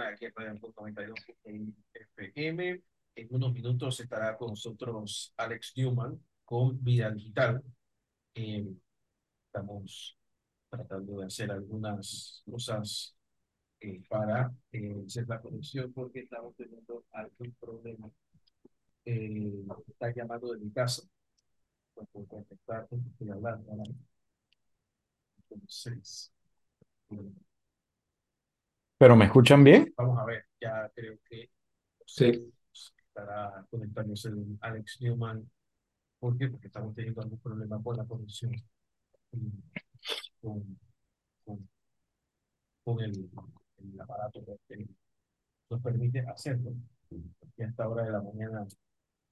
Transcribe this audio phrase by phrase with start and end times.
[0.00, 1.20] aquí en Radio 92
[2.16, 2.82] FM.
[3.16, 7.62] En unos minutos estará con nosotros Alex Newman con Vida Digital.
[8.34, 8.66] Eh,
[9.46, 10.18] estamos
[10.68, 13.16] tratando de hacer algunas cosas
[13.80, 18.10] eh, para eh, hacer la conexión porque estamos teniendo algún problema.
[19.04, 21.02] Eh, está llamando de mi casa.
[21.94, 23.70] Pues por contactar, estoy hablando.
[25.38, 26.32] Entonces,
[27.10, 27.32] eh,
[29.04, 29.92] ¿Pero me escuchan bien?
[29.98, 31.50] vamos a ver, ya creo que
[32.06, 32.50] Sí.
[32.72, 35.46] estará conectándose el Alex Newman.
[36.18, 36.48] ¿Por qué?
[36.48, 38.52] Porque estamos teniendo algún problema con la conexión
[40.40, 40.78] con,
[41.44, 41.68] con,
[42.82, 43.28] con el,
[43.76, 44.86] el aparato que
[45.68, 46.72] nos permite hacerlo.
[47.10, 48.66] Y a esta hora de la mañana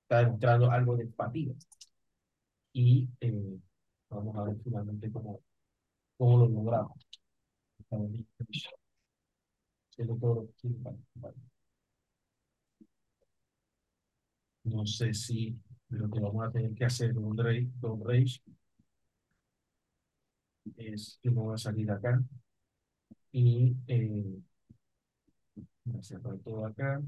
[0.03, 1.55] está demostrando algo de fatiga.
[2.75, 3.59] Y eh,
[4.11, 5.41] vamos a ver finalmente cómo,
[6.19, 7.09] cómo lo logramos.
[10.07, 11.35] Posible para- para-
[14.65, 15.57] No sé si
[15.91, 18.25] lo que vamos a tener que hacer, don Rey, don Rey,
[20.77, 22.21] es que no va a salir acá
[23.33, 24.41] y eh,
[25.85, 27.01] voy a cerrar todo acá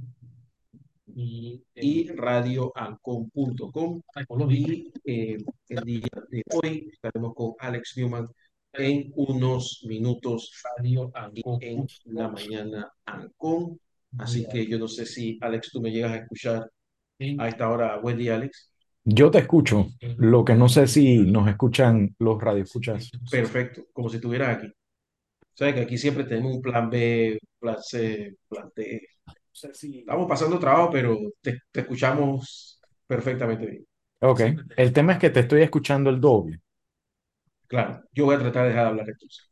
[1.15, 4.03] y, eh, y radioancon.com.
[4.51, 5.37] Y eh,
[5.69, 8.27] el día de hoy estaremos con Alex Newman
[8.77, 11.13] en unos minutos Radio
[11.61, 13.79] en la mañana Ancon.
[14.19, 16.71] Así que yo no sé si Alex tú me llegas a escuchar
[17.39, 17.99] a esta hora.
[17.99, 18.71] Buen día, Alex.
[19.05, 19.89] Yo te escucho.
[20.19, 23.11] Lo que no sé si nos escuchan los radioescuchas.
[23.31, 24.73] Perfecto, como si estuvieras aquí.
[25.53, 29.07] Sabes que aquí siempre tenemos un plan B, plan C, plan D.
[29.53, 33.87] Estamos pasando trabajo, pero te, te escuchamos perfectamente bien.
[34.21, 34.41] Ok.
[34.77, 36.61] El tema es que te estoy escuchando el doble.
[37.67, 39.51] Claro, yo voy a tratar de dejar de hablar entonces.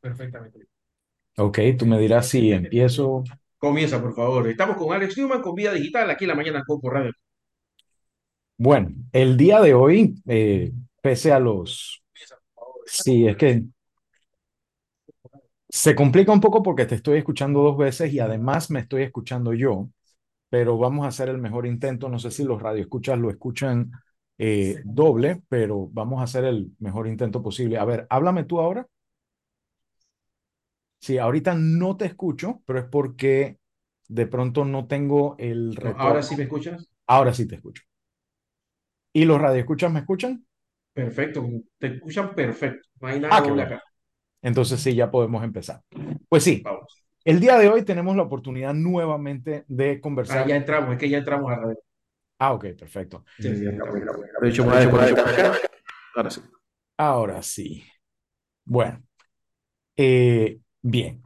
[0.00, 0.66] perfectamente.
[1.36, 3.22] Ok, tú me dirás si empiezo.
[3.58, 4.48] Comienza, por favor.
[4.48, 7.12] Estamos con Alex Newman con Vida Digital aquí en la mañana con por Radio.
[8.56, 12.02] Bueno, el día de hoy, eh, pese a los...
[12.86, 13.64] Sí, es que
[15.68, 19.52] se complica un poco porque te estoy escuchando dos veces y además me estoy escuchando
[19.52, 19.88] yo,
[20.48, 22.08] pero vamos a hacer el mejor intento.
[22.08, 23.90] No sé si los radioescuchas lo escuchan
[24.38, 27.78] eh, doble, pero vamos a hacer el mejor intento posible.
[27.78, 28.88] A ver, háblame tú ahora.
[31.00, 33.58] Sí, ahorita no te escucho, pero es porque
[34.08, 36.02] de pronto no tengo el No, retorno.
[36.08, 36.88] Ahora sí me escuchas.
[37.06, 37.82] Ahora sí te escucho.
[39.12, 40.46] ¿Y los radioescuchas me escuchan?
[40.92, 41.46] Perfecto,
[41.78, 42.88] te escuchan perfecto.
[43.00, 43.62] No hay nada Ah, doble bueno.
[43.62, 43.82] acá.
[44.42, 45.82] Entonces sí, ya podemos empezar.
[46.28, 47.04] Pues sí, Vamos.
[47.24, 50.46] el día de hoy tenemos la oportunidad nuevamente de Ah, conversar.
[50.46, 51.78] ya entramos, es que ya entramos a radio.
[52.38, 53.24] Ah, ok, perfecto.
[53.38, 53.48] Sí.
[53.50, 54.64] De hecho.
[56.14, 56.40] Ahora sí.
[56.96, 57.84] Ahora sí.
[58.64, 59.02] Bueno,
[59.96, 61.22] eh, bien.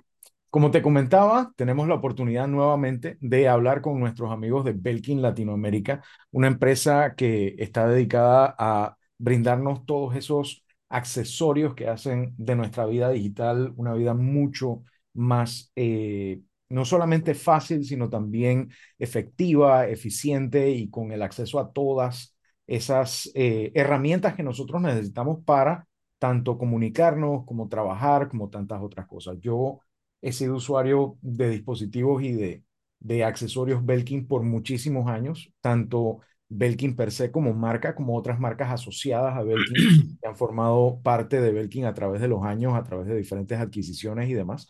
[0.50, 6.02] Como te comentaba, tenemos la oportunidad nuevamente de hablar con nuestros amigos de Belkin Latinoamérica,
[6.30, 13.08] una empresa que está dedicada a brindarnos todos esos accesorios que hacen de nuestra vida
[13.10, 14.82] digital una vida mucho
[15.14, 16.40] más, eh,
[16.72, 22.34] no solamente fácil, sino también efectiva, eficiente y con el acceso a todas
[22.66, 25.86] esas eh, herramientas que nosotros necesitamos para
[26.18, 29.36] tanto comunicarnos como trabajar, como tantas otras cosas.
[29.40, 29.80] Yo
[30.22, 32.64] he sido usuario de dispositivos y de,
[33.00, 38.70] de accesorios Belkin por muchísimos años, tanto Belkin per se como marca, como otras marcas
[38.70, 42.84] asociadas a Belkin que han formado parte de Belkin a través de los años, a
[42.84, 44.68] través de diferentes adquisiciones y demás.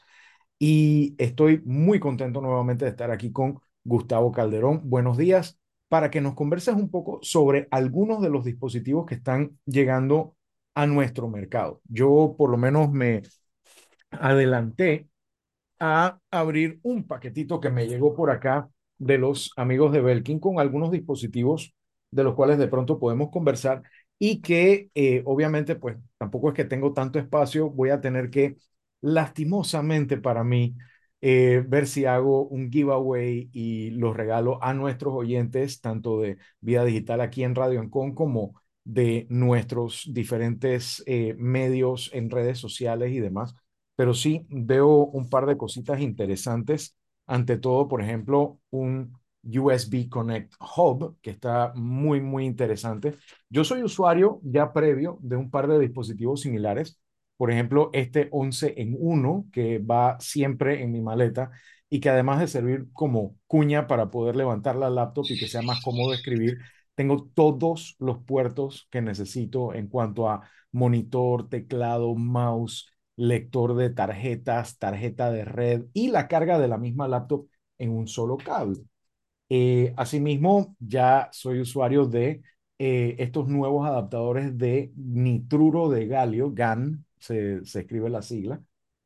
[0.64, 4.88] Y estoy muy contento nuevamente de estar aquí con Gustavo Calderón.
[4.88, 5.58] Buenos días,
[5.88, 10.36] para que nos converses un poco sobre algunos de los dispositivos que están llegando
[10.76, 11.80] a nuestro mercado.
[11.88, 13.22] Yo por lo menos me
[14.12, 15.08] adelanté
[15.80, 20.60] a abrir un paquetito que me llegó por acá de los amigos de Belkin con
[20.60, 21.74] algunos dispositivos
[22.12, 23.82] de los cuales de pronto podemos conversar
[24.16, 28.58] y que eh, obviamente pues tampoco es que tengo tanto espacio, voy a tener que
[29.02, 30.74] lastimosamente para mí
[31.20, 36.84] eh, ver si hago un giveaway y los regalo a nuestros oyentes, tanto de Vida
[36.84, 43.20] Digital aquí en Radio Ancon como de nuestros diferentes eh, medios en redes sociales y
[43.20, 43.54] demás
[43.94, 46.96] pero sí veo un par de cositas interesantes.
[47.26, 53.16] Ante todo, por ejemplo, un USB Connect Hub, que está muy, muy interesante.
[53.49, 56.99] Yo soy usuario ya previo de un par de dispositivos similares.
[57.37, 61.50] Por ejemplo, este 11 en 1, que va siempre en mi maleta
[61.88, 65.62] y que además de servir como cuña para poder levantar la laptop y que sea
[65.62, 66.58] más cómodo escribir,
[66.94, 74.78] tengo todos los puertos que necesito en cuanto a monitor, teclado, mouse, lector de tarjetas,
[74.78, 77.46] tarjeta de red y la carga de la misma laptop
[77.78, 78.78] en un solo cable.
[79.49, 82.43] Eh, asimismo, ya soy usuario de
[82.78, 88.60] eh, estos nuevos adaptadores de nitruro de galio, GAN, se, escribe la sigla,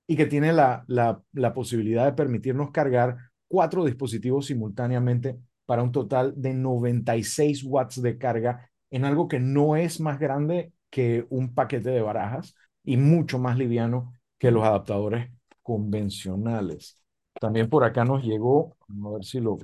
[0.07, 3.17] y que tiene la, la, posibilidad de permitirnos cargar
[3.49, 9.77] cuatro dispositivos simultáneamente para un total de 96 watts de carga en algo que no
[9.77, 12.55] es más grande que un paquete de barajas
[12.85, 15.31] y mucho más liviano que los adaptadores
[15.63, 17.03] convencionales.
[17.41, 19.59] También por acá nos llegó, a ver si lo...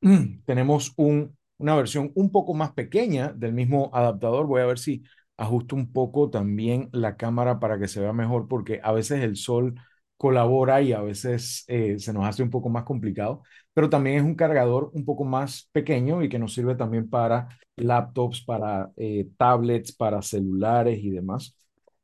[0.46, 4.46] Tenemos un, una versión un poco más pequeña del mismo adaptador.
[4.46, 5.02] Voy a ver si
[5.36, 9.36] ajusto un poco también la cámara para que se vea mejor, porque a veces el
[9.36, 9.74] sol
[10.16, 13.42] colabora y a veces eh, se nos hace un poco más complicado,
[13.74, 17.48] pero también es un cargador un poco más pequeño y que nos sirve también para
[17.76, 21.54] laptops, para eh, tablets, para celulares y demás.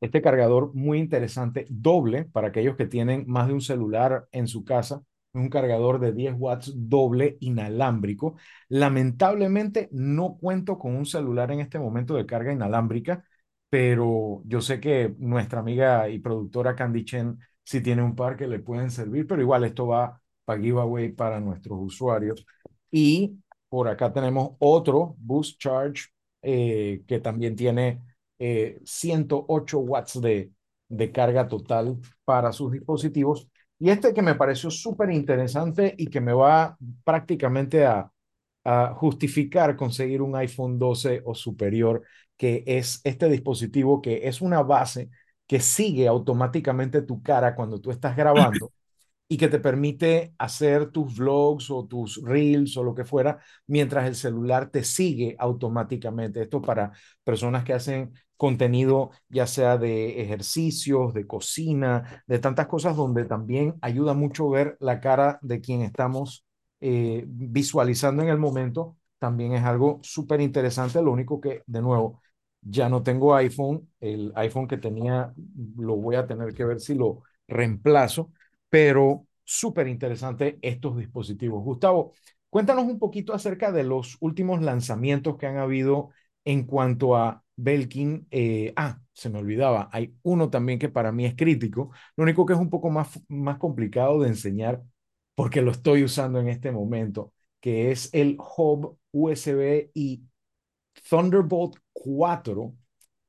[0.01, 4.65] Este cargador muy interesante, doble para aquellos que tienen más de un celular en su
[4.65, 5.03] casa,
[5.35, 8.37] un cargador de 10 watts doble inalámbrico.
[8.69, 13.25] Lamentablemente no cuento con un celular en este momento de carga inalámbrica,
[13.69, 18.47] pero yo sé que nuestra amiga y productora Candy Chen si tiene un par que
[18.49, 22.45] le pueden servir, pero igual esto va para giveaway para nuestros usuarios.
[22.91, 23.39] Y
[23.69, 26.07] por acá tenemos otro Boost Charge
[26.43, 28.01] eh, que también tiene
[28.85, 30.53] 108 eh, watts de,
[30.89, 33.49] de carga total para sus dispositivos.
[33.83, 38.13] Y este que me pareció súper interesante y que me va prácticamente a,
[38.63, 42.05] a justificar conseguir un iPhone 12 o superior,
[42.37, 45.11] que es este dispositivo que es una base
[45.49, 48.73] que sigue automáticamente tu cara cuando tú estás grabando
[49.29, 54.07] y que te permite hacer tus vlogs o tus reels o lo que fuera mientras
[54.07, 56.43] el celular te sigue automáticamente.
[56.43, 56.93] Esto para
[57.25, 63.77] personas que hacen contenido ya sea de ejercicios, de cocina, de tantas cosas donde también
[63.83, 66.45] ayuda mucho ver la cara de quien estamos
[66.81, 68.97] eh, visualizando en el momento.
[69.21, 71.01] También es algo súper interesante.
[71.01, 72.21] Lo único que, de nuevo,
[72.63, 75.33] ya no tengo iPhone, el iPhone que tenía
[75.77, 78.33] lo voy a tener que ver si lo reemplazo,
[78.69, 81.63] pero súper interesante estos dispositivos.
[81.63, 82.13] Gustavo,
[82.51, 86.11] cuéntanos un poquito acerca de los últimos lanzamientos que han habido
[86.45, 88.27] en cuanto a Belkin.
[88.31, 92.47] Eh, ah, se me olvidaba, hay uno también que para mí es crítico, lo único
[92.47, 94.83] que es un poco más, más complicado de enseñar
[95.35, 100.23] porque lo estoy usando en este momento, que es el hub USB y
[101.09, 102.75] Thunderbolt 4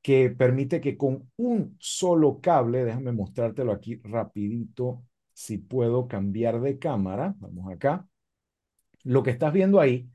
[0.02, 6.78] que permite que con un solo cable, déjame mostrártelo aquí rapidito, si puedo cambiar de
[6.78, 8.06] cámara, vamos acá,
[9.04, 10.08] lo que estás viendo ahí,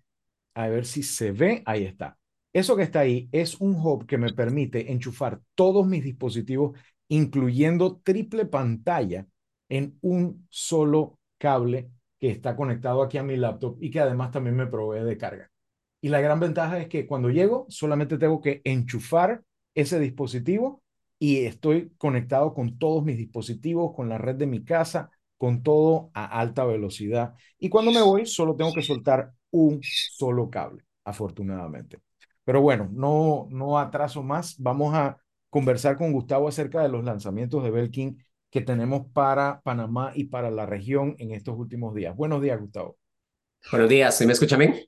[0.55, 2.18] a ver si se ve, ahí está.
[2.53, 7.97] Eso que está ahí es un hub que me permite enchufar todos mis dispositivos, incluyendo
[8.03, 9.27] triple pantalla,
[9.69, 14.55] en un solo cable que está conectado aquí a mi laptop y que además también
[14.55, 15.51] me provee de carga.
[16.01, 19.43] Y la gran ventaja es que cuando llego solamente tengo que enchufar
[19.75, 20.81] ese dispositivo
[21.19, 26.09] y estoy conectado con todos mis dispositivos, con la red de mi casa, con todo
[26.13, 27.35] a alta velocidad.
[27.59, 31.99] Y cuando me voy solo tengo que soltar un solo cable, afortunadamente.
[32.49, 34.55] Pero bueno, no, no atraso más.
[34.57, 35.19] Vamos a
[35.51, 40.49] conversar con Gustavo acerca de los lanzamientos de Belkin que tenemos para Panamá y para
[40.49, 42.15] la región en estos últimos días.
[42.15, 42.97] Buenos días, Gustavo.
[43.69, 44.83] Buenos días, ¿se me escucha bien?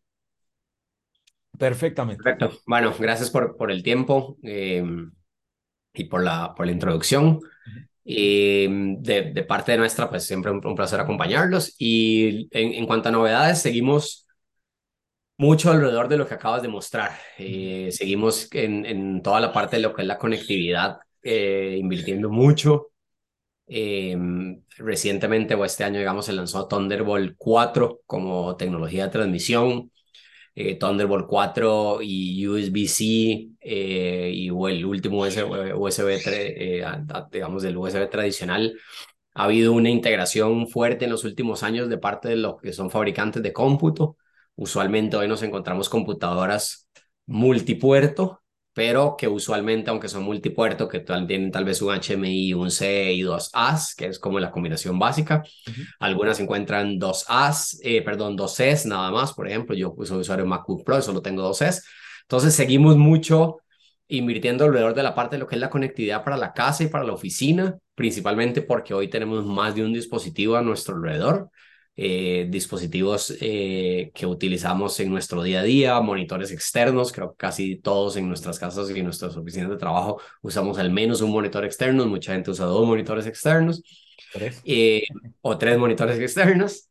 [1.55, 2.24] Perfectamente.
[2.24, 2.57] Perfecto.
[2.65, 4.83] Bueno, gracias por, por el tiempo eh,
[5.93, 7.41] y por la, por la introducción.
[8.03, 11.75] Y de, de, parte de nuestra, pues siempre un, un placer acompañarlos.
[11.77, 14.27] Y en, en, cuanto a novedades, seguimos
[15.41, 17.12] mucho alrededor de lo que acabas de mostrar.
[17.39, 22.29] Eh, seguimos en, en, toda la parte de lo que es la conectividad, eh, invirtiendo
[22.29, 22.91] mucho.
[23.67, 24.15] Eh,
[24.77, 29.91] recientemente o este año, digamos, se lanzó Thunderbolt 4 como tecnología de transmisión.
[30.53, 36.83] Eh, Thunderbolt 4 y USB-C eh, y el último USB, eh,
[37.31, 38.77] digamos, del USB tradicional.
[39.33, 42.91] Ha habido una integración fuerte en los últimos años de parte de los que son
[42.91, 44.17] fabricantes de cómputo.
[44.55, 46.89] Usualmente hoy nos encontramos computadoras
[47.25, 48.41] multipuerto
[48.74, 53.22] pero que usualmente, aunque son multipuerto, que tienen tal vez un HMI, un C y
[53.22, 55.43] dos As, que es como la combinación básica.
[56.00, 59.34] Algunas encuentran dos As, eh, perdón, dos Cs nada más.
[59.34, 61.84] Por ejemplo, yo soy usuario de MacBook Pro y solo tengo dos Cs.
[62.22, 63.58] Entonces, seguimos mucho
[64.08, 66.88] invirtiendo alrededor de la parte de lo que es la conectividad para la casa y
[66.88, 71.50] para la oficina, principalmente porque hoy tenemos más de un dispositivo a nuestro alrededor.
[71.98, 77.75] Eh, dispositivos eh, que utilizamos en nuestro día a día, monitores externos, creo que casi
[77.75, 81.65] todos en nuestras casas y en nuestras oficinas de trabajo usamos al menos un monitor
[81.65, 83.83] externo, mucha gente usa dos monitores externos
[84.31, 84.62] ¿Tres?
[84.63, 85.03] eh,
[85.41, 86.88] o tres monitores externos.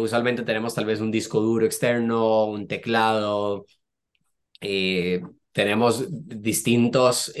[0.00, 3.66] Usualmente tenemos tal vez un disco duro externo, un teclado,
[5.52, 7.32] tenemos distintos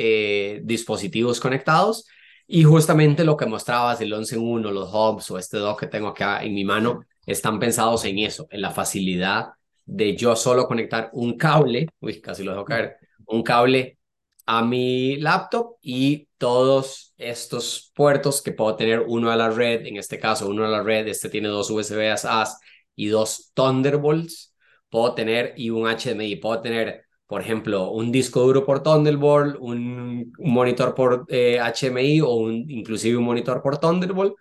[0.62, 2.06] dispositivos conectados
[2.52, 5.86] y justamente lo que mostrabas, el 11 en 1, los hubs o este dock que
[5.86, 9.50] tengo acá en mi mano, están pensados en eso, en la facilidad
[9.86, 13.98] de yo solo conectar un cable, uy, casi lo dejo caer, un cable
[14.46, 19.96] a mi laptop y todos estos puertos que puedo tener uno a la red, en
[19.96, 22.58] este caso uno a la red, este tiene dos USB SAS
[22.96, 24.56] y dos Thunderbolts,
[24.88, 30.32] puedo tener y un HDMI, puedo tener por ejemplo, un disco duro por Thunderbolt, un,
[30.38, 34.34] monitor por eh, HMI o un, inclusive un monitor por Thunderbolt,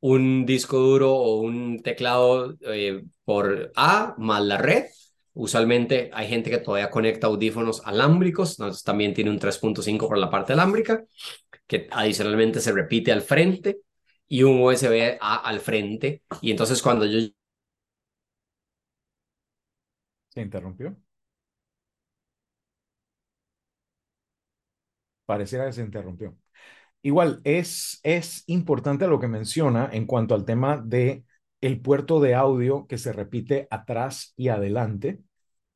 [0.00, 4.84] un disco duro o un teclado eh, por A más la red.
[5.34, 10.30] Usualmente hay gente que todavía conecta audífonos alámbricos, entonces también tiene un 3.5 por la
[10.30, 11.04] parte alámbrica,
[11.66, 13.80] que adicionalmente se repite al frente
[14.28, 16.22] y un USB A al frente.
[16.42, 17.18] Y entonces cuando yo...
[20.28, 20.96] ¿Se interrumpió?
[25.30, 26.36] Pareciera que se interrumpió.
[27.02, 31.24] Igual, es, es importante lo que menciona en cuanto al tema de
[31.60, 35.20] el puerto de audio que se repite atrás y adelante.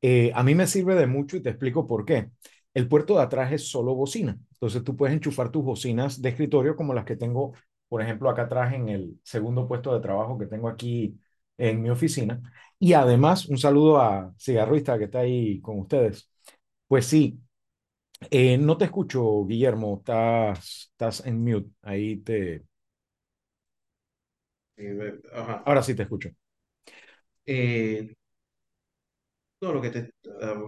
[0.01, 2.31] Eh, a mí me sirve de mucho y te explico por qué.
[2.73, 4.37] El puerto de atrás es solo bocina.
[4.55, 7.53] Entonces tú puedes enchufar tus bocinas de escritorio como las que tengo,
[7.87, 11.17] por ejemplo, acá atrás en el segundo puesto de trabajo que tengo aquí
[11.57, 12.41] en mi oficina.
[12.79, 16.29] Y además, un saludo a Cigarruista que está ahí con ustedes.
[16.87, 17.39] Pues sí,
[18.31, 19.97] eh, no te escucho, Guillermo.
[19.99, 21.69] Estás, estás en mute.
[21.81, 22.65] Ahí te.
[25.33, 25.63] Ajá.
[25.65, 26.29] Ahora sí te escucho.
[27.45, 28.15] Eh,
[29.61, 30.11] no, lo que te...
[30.41, 30.67] ah,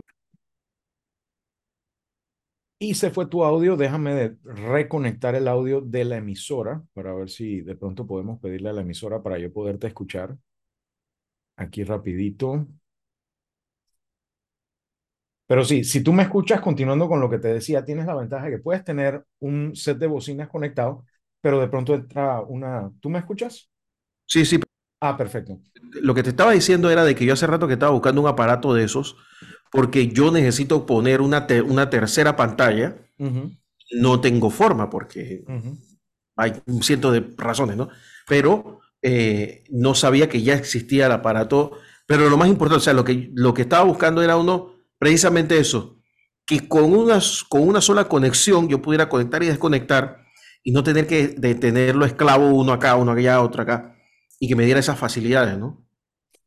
[2.79, 3.75] Y se fue tu audio.
[3.77, 8.73] Déjame reconectar el audio de la emisora para ver si de pronto podemos pedirle a
[8.73, 10.37] la emisora para yo poderte escuchar.
[11.55, 12.67] Aquí rapidito.
[15.47, 18.45] Pero sí, si tú me escuchas, continuando con lo que te decía, tienes la ventaja
[18.45, 21.05] de que puedes tener un set de bocinas conectado,
[21.41, 22.91] pero de pronto entra una...
[23.01, 23.69] ¿Tú me escuchas?
[24.25, 24.59] sí, sí,
[25.01, 25.59] Ah, perfecto.
[26.01, 28.27] lo que te estaba diciendo era de que yo hace rato que estaba buscando un
[28.27, 29.15] aparato de esos
[29.71, 32.95] porque yo necesito poner una, te- una tercera pantalla.
[33.91, 35.45] No tengo forma porque
[36.37, 37.89] hay un ciento de razones, ¿no?
[38.27, 41.73] Pero eh, no sabía que ya existía el aparato.
[42.07, 45.59] Pero lo más importante, o sea, lo que, lo que estaba buscando era uno, precisamente
[45.59, 45.99] eso,
[46.45, 50.25] que con una, con una sola conexión yo pudiera conectar y desconectar
[50.63, 53.95] y no tener que de tenerlo esclavo uno acá, uno allá, otro acá,
[54.39, 55.85] y que me diera esas facilidades, ¿no?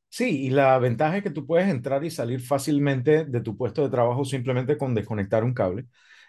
[0.08, 3.82] Sí, y la ventaja es que tú puedes entrar y salir fácilmente de tu puesto
[3.82, 5.86] de trabajo simplemente con desconectar un cable.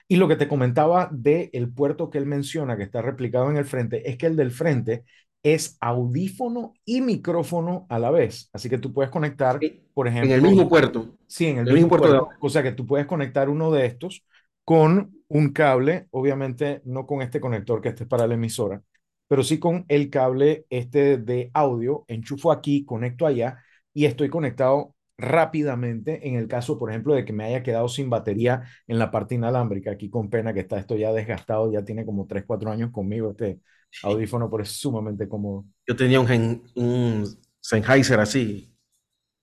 [0.07, 3.57] Y lo que te comentaba del el puerto que él menciona, que está replicado en
[3.57, 5.05] el frente, es que el del frente
[5.43, 8.49] es audífono y micrófono a la vez.
[8.53, 9.59] Así que tú puedes conectar,
[9.93, 11.17] por En ejemplo, el mismo puerto.
[11.27, 12.37] Sí, en el el mismo mismo puerto puerto.
[12.39, 14.23] O sea que tú puedes conectar uno de estos
[14.63, 18.81] con un cable, obviamente no con este conector que este es para la emisora,
[19.27, 23.57] pero sí con el cable este de audio, enchufo aquí, conecto allá
[23.93, 28.09] y estoy conectado rápidamente en el caso, por ejemplo, de que me haya quedado sin
[28.09, 29.91] batería en la parte inalámbrica.
[29.91, 33.31] Aquí con pena que está esto ya desgastado, ya tiene como 3, 4 años conmigo
[33.31, 33.59] este
[34.03, 35.65] audífono, pero es sumamente cómodo.
[35.87, 38.73] Yo tenía un, Gen- un Sennheiser así,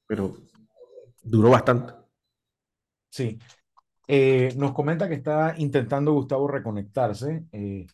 [0.07, 0.37] pero
[1.23, 1.95] duró bastante.
[3.11, 3.39] Sí.
[4.09, 7.45] Eh, nos comenta que está intentando Gustavo reconectarse.
[7.53, 7.87] eh,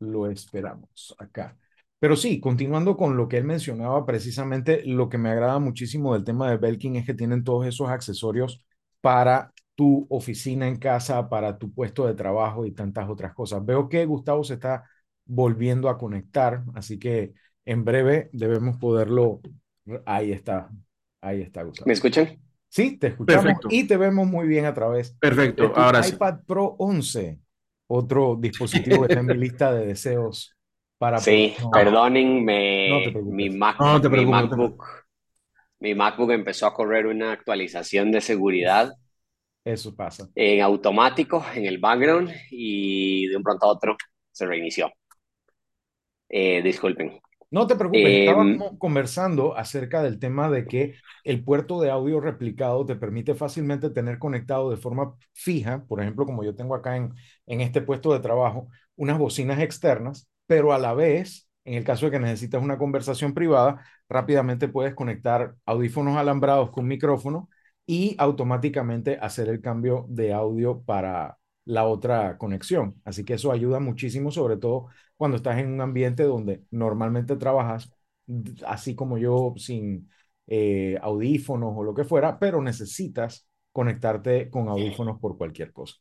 [0.00, 1.58] lo esperamos acá.
[2.00, 6.24] Pero sí, continuando con lo que él mencionaba, precisamente lo que me agrada muchísimo del
[6.24, 8.64] tema de Belkin es que tienen todos esos accesorios
[9.00, 13.64] para tu oficina en casa, para tu puesto de trabajo y tantas otras cosas.
[13.64, 14.84] Veo que Gustavo se está
[15.26, 17.32] volviendo a conectar, así que
[17.64, 19.40] en breve debemos poderlo.
[20.06, 20.70] Ahí está,
[21.20, 21.86] ahí está Gustavo.
[21.86, 22.38] ¿Me escuchan?
[22.68, 23.68] Sí, te escuchamos Perfecto.
[23.70, 26.14] y te vemos muy bien a través de Perfecto, tu ahora sí.
[26.14, 27.38] iPad Pro 11,
[27.86, 30.56] otro dispositivo que está en mi lista de deseos
[30.98, 33.36] para Sí, próximo- perdonen, me- No te preocupes.
[33.36, 34.84] mi, Mac- No te mi preocupes, no MacBook,
[35.80, 38.92] mi MacBook empezó a correr una actualización de seguridad
[39.64, 40.28] Eso pasa.
[40.34, 43.96] en automático en el background y de un pronto a otro
[44.32, 44.90] se reinició.
[46.28, 47.20] Eh, disculpen.
[47.50, 52.20] No te preocupes, Em, estábamos conversando acerca del tema de que el puerto de audio
[52.20, 56.96] replicado te permite fácilmente tener conectado de forma fija, por ejemplo, como yo tengo acá
[56.96, 57.14] en,
[57.46, 62.06] en este puesto de trabajo, unas bocinas externas, pero a la vez En el caso
[62.06, 67.48] de que necesitas una conversación privada, rápidamente puedes conectar audífonos alambrados con micrófono
[67.86, 73.00] y automáticamente hacer el cambio de audio para la otra conexión.
[73.04, 77.90] Así que eso ayuda muchísimo, sobre todo cuando estás en un ambiente donde normalmente trabajas,
[78.66, 80.10] así como yo, sin
[80.46, 85.94] eh, audífonos o lo que fuera, pero necesitas conectarte con audífonos por cualquier cosa.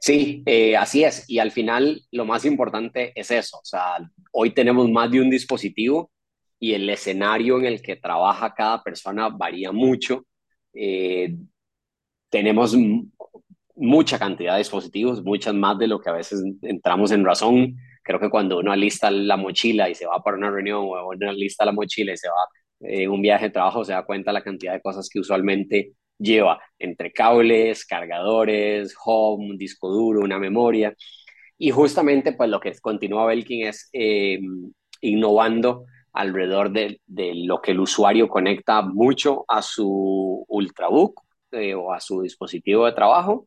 [0.00, 1.28] Sí, eh, así es.
[1.28, 3.58] Y al final lo más importante es eso.
[3.58, 3.98] O sea,
[4.32, 6.10] hoy tenemos más de un dispositivo
[6.58, 10.26] y el escenario en el que trabaja cada persona varía mucho.
[10.72, 11.36] Eh,
[12.30, 12.76] tenemos
[13.76, 17.76] mucha cantidad de dispositivos, muchas más de lo que a veces entramos en razón.
[18.02, 21.30] Creo que cuando uno alista la mochila y se va para una reunión o uno
[21.30, 22.46] alista la mochila y se va
[22.80, 26.60] en un viaje de trabajo, se da cuenta la cantidad de cosas que usualmente lleva
[26.78, 30.94] entre cables, cargadores, home, disco duro, una memoria.
[31.58, 34.38] Y justamente pues lo que continúa Belkin es eh,
[35.00, 41.20] innovando alrededor de, de, lo que el usuario conecta mucho a su Ultrabook
[41.52, 43.46] eh, o a su dispositivo de trabajo.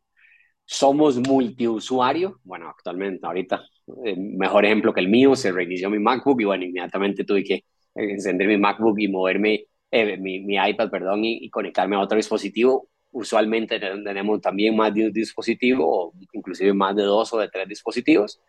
[0.71, 3.63] Somos multiusuario, bueno, actualmente, ahorita,
[4.05, 7.63] eh, mejor ejemplo que el mío, se reinició mi MacBook y bueno, inmediatamente tuve que
[7.95, 12.87] encender mi MacBook y moverme eh, mi, mi, iPad, perdón, y, conectarme a otro dispositivo.
[13.11, 17.67] Usualmente tenemos también más de un dispositivo, o inclusive más de dos o de tres
[17.67, 18.39] dispositivos.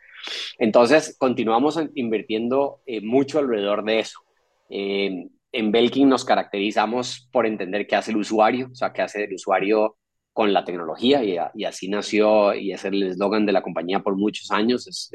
[0.59, 4.21] Entonces, continuamos invirtiendo eh, mucho alrededor de eso.
[4.69, 9.25] Eh, en Belkin nos caracterizamos por entender qué hace el usuario, o sea, qué hace
[9.25, 9.97] el usuario
[10.33, 14.51] con la tecnología, y, así nació, y es el eslogan de la compañía por muchos
[14.51, 15.11] años, es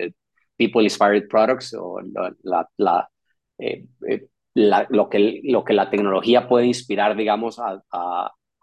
[0.58, 2.00] People Inspired Products, o
[2.44, 3.10] la, la,
[4.56, 7.82] lo, que, lo que la tecnología puede inspirar, digamos, a,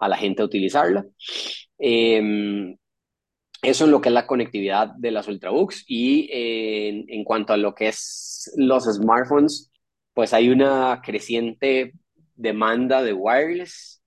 [0.01, 1.05] la gente a utilizarla.
[1.79, 2.77] Em,
[3.63, 5.85] eso es lo que es la conectividad de las Ultrabooks.
[5.87, 9.71] Y en, en cuanto a lo que es los smartphones,
[10.15, 11.93] pues hay una creciente
[12.35, 14.03] demanda de wireless.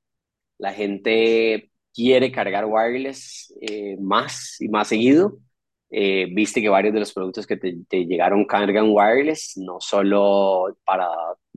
[0.58, 5.40] La gente quiere cargar wireless eh, más y más seguido.
[5.90, 10.78] Eh, viste que varios de los productos que te, te, llegaron cargan wireless, no solo
[10.84, 11.08] para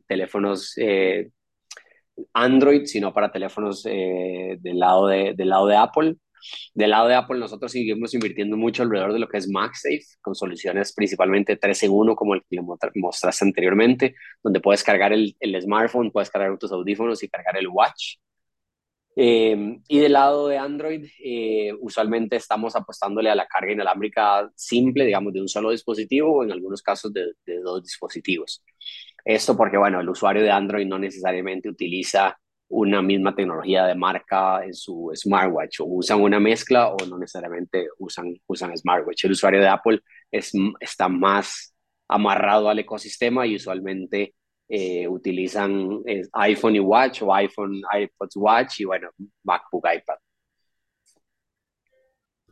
[0.06, 1.30] teléfonos eh,
[2.32, 6.16] Android, sino para teléfonos eh, del, lado de, del lado de Apple.
[6.72, 10.34] Del lado de Apple nosotros seguimos invirtiendo mucho alrededor de lo que es MagSafe, con
[10.34, 12.62] soluciones principalmente 3 en 1, como el que le
[12.94, 17.68] mostraste anteriormente, donde puedes cargar el, el smartphone, puedes cargar tus audífonos y cargar el
[17.68, 18.18] watch.
[19.20, 25.04] Eh, y del lado de Android, eh, usualmente estamos apostándole a la carga inalámbrica simple,
[25.04, 28.62] digamos, de un solo dispositivo o en algunos casos de, de dos dispositivos.
[29.24, 34.64] Esto porque, bueno, el usuario de Android no necesariamente utiliza una misma tecnología de marca
[34.64, 39.24] en su smartwatch, o usan una mezcla o no necesariamente usan, usan smartwatch.
[39.24, 40.00] El usuario de Apple
[40.30, 41.74] es, está más
[42.06, 44.34] amarrado al ecosistema y usualmente
[44.68, 49.08] eh, utilizan eh, iPhone y Watch o iPhone, iPod Watch y bueno,
[49.44, 50.16] MacBook, iPad.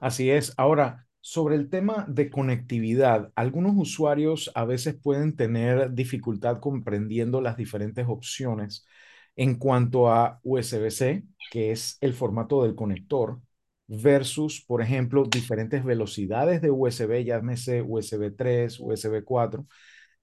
[0.00, 0.52] Así es.
[0.57, 7.57] Ahora, sobre el tema de conectividad, algunos usuarios a veces pueden tener dificultad comprendiendo las
[7.57, 8.87] diferentes opciones
[9.35, 13.40] en cuanto a USB-C, que es el formato del conector,
[13.88, 19.66] versus, por ejemplo, diferentes velocidades de USB, llámese USB 3, USB 4,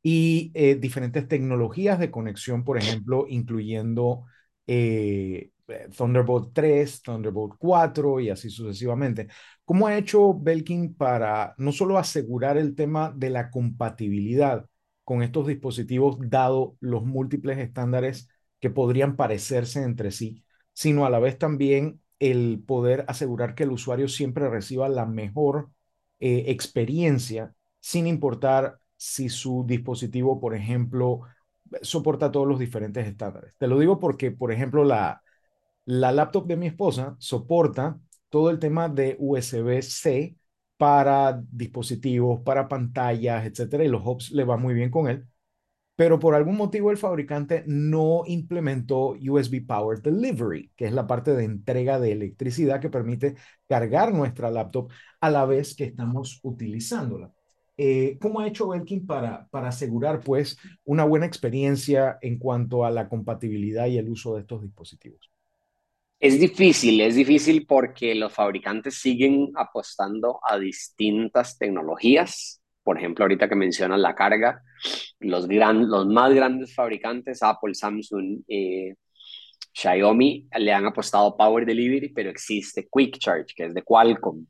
[0.03, 4.25] y eh, diferentes tecnologías de conexión, por ejemplo, incluyendo
[4.67, 5.51] eh,
[5.95, 9.27] Thunderbolt 3, Thunderbolt 4 y así sucesivamente.
[9.65, 14.67] ¿Cómo ha hecho Belkin para no solo asegurar el tema de la compatibilidad
[15.05, 21.19] con estos dispositivos, dado los múltiples estándares que podrían parecerse entre sí, sino a la
[21.19, 25.69] vez también el poder asegurar que el usuario siempre reciba la mejor
[26.19, 31.21] eh, experiencia, sin importar si su dispositivo, por ejemplo,
[31.82, 33.53] soporta todos los diferentes estándares.
[33.58, 35.21] Te lo digo porque, por ejemplo, la,
[35.86, 40.38] la laptop de mi esposa soporta todo el tema de USB-C
[40.77, 45.27] para dispositivos, para pantallas, etcétera, y los hubs le va muy bien con él.
[45.95, 51.36] Pero por algún motivo el fabricante no implementó USB Power Delivery, que es la parte
[51.36, 53.36] de entrega de electricidad que permite
[53.67, 57.32] cargar nuestra laptop a la vez que estamos utilizándola.
[57.75, 62.91] Eh, ¿Cómo ha hecho Belkin para, para asegurar pues una buena experiencia en cuanto a
[62.91, 65.31] la compatibilidad y el uso de estos dispositivos?
[66.19, 72.62] Es difícil, es difícil porque los fabricantes siguen apostando a distintas tecnologías.
[72.81, 74.62] Por ejemplo, ahorita que mencionan la carga,
[75.19, 78.95] los, gran, los más grandes fabricantes, Apple, Samsung, eh,
[79.73, 84.45] Xiaomi, le han apostado Power Delivery, pero existe Quick Charge, que es de Qualcomm.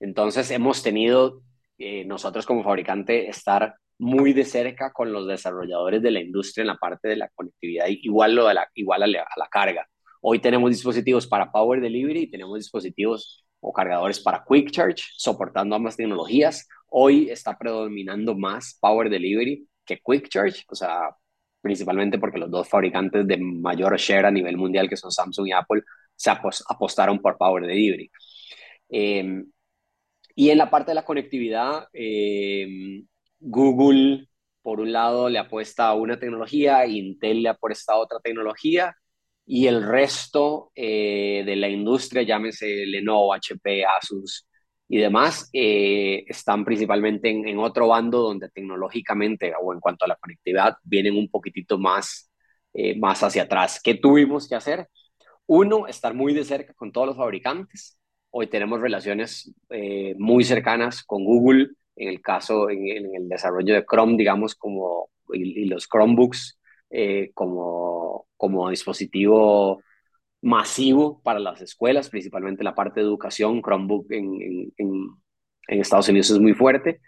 [0.00, 1.40] Entonces hemos tenido
[1.78, 6.68] eh, nosotros como fabricante estar muy de cerca con los desarrolladores de la industria en
[6.68, 9.86] la parte de la conectividad, igual, lo de la, igual a, la, a la carga.
[10.20, 15.76] Hoy tenemos dispositivos para Power Delivery y tenemos dispositivos o cargadores para Quick Charge, soportando
[15.76, 16.68] ambas tecnologías.
[16.88, 21.10] Hoy está predominando más Power Delivery que Quick Charge, o sea,
[21.60, 25.52] principalmente porque los dos fabricantes de mayor share a nivel mundial, que son Samsung y
[25.52, 25.82] Apple,
[26.14, 28.10] se apostaron por Power Delivery.
[28.90, 29.44] Eh,
[30.34, 32.66] y en la parte de la conectividad, eh,
[33.40, 34.28] Google,
[34.62, 38.96] por un lado, le apuesta a una tecnología, Intel le apuesta a otra tecnología,
[39.46, 44.48] y el resto eh, de la industria, llámese Lenovo, HP, Asus
[44.88, 50.16] y demás, eh, están principalmente en, otro bando donde tecnológicamente o en cuanto a la
[50.16, 52.30] conectividad vienen un poquitito más,
[52.98, 53.80] más hacia atrás.
[53.82, 54.88] ¿Qué tuvimos que hacer?
[55.46, 57.98] Uno, estar muy de cerca con todos los fabricantes.
[58.36, 59.54] Hoy tenemos relaciones
[60.18, 65.08] muy cercanas con Google, en el caso, en, en, el desarrollo de Chrome, digamos, como,
[65.32, 66.58] y, y los Chromebooks,
[66.90, 69.82] eh, como, como dispositivo
[70.42, 73.62] masivo para las escuelas, principalmente la parte de educación.
[73.62, 75.08] Chromebook en, en,
[75.68, 77.00] en Estados Unidos es muy fuerte.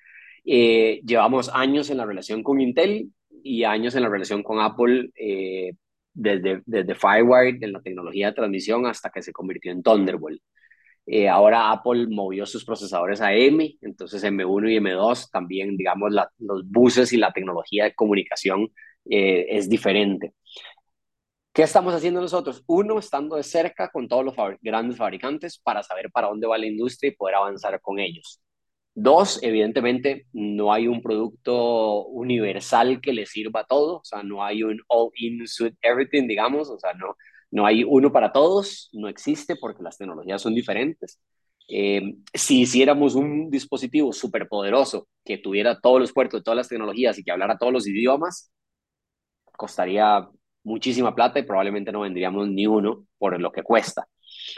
[0.45, 3.11] Eh, llevamos años en la relación con Intel
[3.43, 5.73] y años en la relación con Apple, eh,
[6.15, 10.41] desde, desde Firewire, en la tecnología de transmisión, hasta que se convirtió en Thunderbolt.
[11.07, 16.69] Eh, ahora Apple movió sus procesadores a M, entonces M1 y M2 también, digamos, los
[16.69, 18.69] buses y la tecnología de comunicación
[19.09, 20.35] eh, es diferente.
[21.53, 22.62] ¿Qué estamos haciendo nosotros?
[22.66, 26.66] Uno, estando de cerca con todos los grandes fabricantes para saber para dónde va la
[26.66, 28.42] industria y poder avanzar con ellos.
[28.95, 34.45] Dos, evidentemente, no hay un producto universal que le sirva a todo, o sea, no
[34.45, 37.14] hay un all-in suit everything, digamos, o sea, no,
[37.50, 41.20] no hay uno para todos, no existe porque las tecnologías son diferentes.
[41.68, 47.18] Eh, si hiciéramos un dispositivo súper poderoso que tuviera todos los puertos, todas las tecnologías
[47.18, 48.52] y que hablara todos los idiomas,
[49.56, 50.28] costaría
[50.64, 54.06] muchísima plata y probablemente no vendríamos ni uno por lo que cuesta.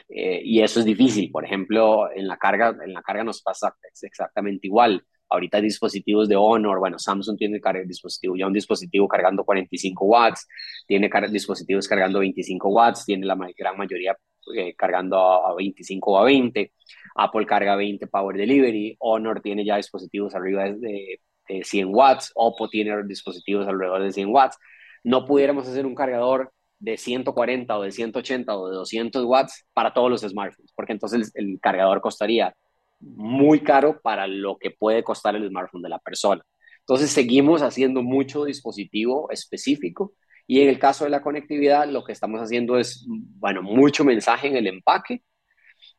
[0.08, 1.30] Eh, y eso es difícil.
[1.30, 5.04] Por ejemplo, en la carga, en la carga nos pasa exactamente igual.
[5.30, 10.46] Ahorita hay dispositivos de Honor, bueno, Samsung tiene dispositivo, ya un dispositivo cargando 45 watts,
[10.86, 14.16] tiene car dispositivos cargando 25 watts, tiene la gran mayoría
[14.56, 16.72] eh, cargando a, a 25 o a 20,
[17.16, 22.68] Apple carga 20 Power Delivery, Honor tiene ya dispositivos arriba de, de 100 watts, Oppo
[22.68, 24.58] tiene dispositivos alrededor de 100 watts,
[25.04, 29.92] no pudiéramos hacer un cargador de 140 o de 180 o de 200 watts para
[29.92, 32.54] todos los smartphones, porque entonces el, el cargador costaría
[33.00, 36.42] muy caro para lo que puede costar el smartphone de la persona.
[36.80, 40.14] Entonces seguimos haciendo mucho dispositivo específico
[40.46, 44.48] y en el caso de la conectividad lo que estamos haciendo es, bueno, mucho mensaje
[44.48, 45.22] en el empaque,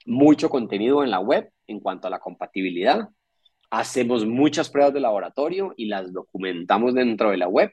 [0.05, 3.07] mucho contenido en la web en cuanto a la compatibilidad.
[3.69, 7.71] Hacemos muchas pruebas de laboratorio y las documentamos dentro de la web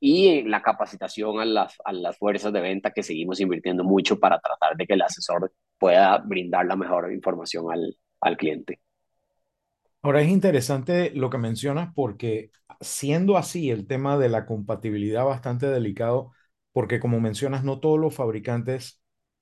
[0.00, 4.40] y la capacitación a las, a las fuerzas de venta que seguimos invirtiendo mucho para
[4.40, 8.80] tratar de que el asesor pueda brindar la mejor información al, al cliente.
[10.02, 15.66] Ahora es interesante lo que mencionas porque siendo así el tema de la compatibilidad bastante
[15.66, 16.32] delicado,
[16.72, 19.00] porque como mencionas, no todos los fabricantes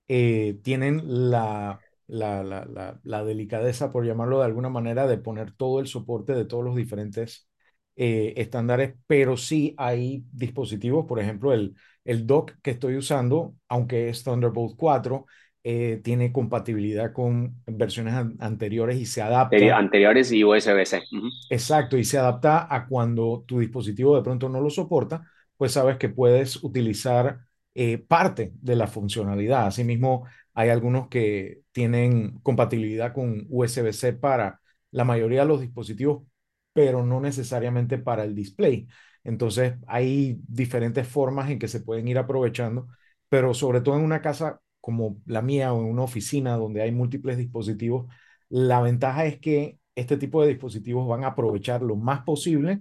[0.09, 5.81] eh, tienen la, la, la, la, delicadeza, por llamarlo de alguna manera, de poner todo
[5.81, 7.49] el soporte de todos los diferentes
[7.97, 14.09] eh, estándares, pero sí hay dispositivos, por ejemplo, el, el dock que estoy usando, aunque
[14.09, 15.27] es Thunderbolt 4,
[15.65, 19.77] eh, tiene compatibilidad con versiones an anteriores y se adapta.
[19.77, 21.03] Anteriores y USB-C.
[21.13, 21.31] Uh -huh.
[21.51, 25.23] Exacto, y se adapta a cuando tu dispositivo de pronto no lo soporta,
[25.57, 27.41] pues sabes que puedes utilizar
[27.75, 29.67] eh, parte de la funcionalidad.
[29.67, 36.25] Asimismo, hay algunos que tienen compatibilidad con USB-C para la mayoría de los dispositivos,
[36.73, 38.89] pero no necesariamente para el display.
[39.25, 42.89] Entonces, hay diferentes formas en que se pueden ir aprovechando,
[43.29, 46.93] pero sobre todo en una casa como la mía o en una oficina donde hay
[46.93, 48.13] múltiples dispositivos,
[48.51, 52.81] la ventaja es que este tipo de dispositivos van a aprovechar lo más posible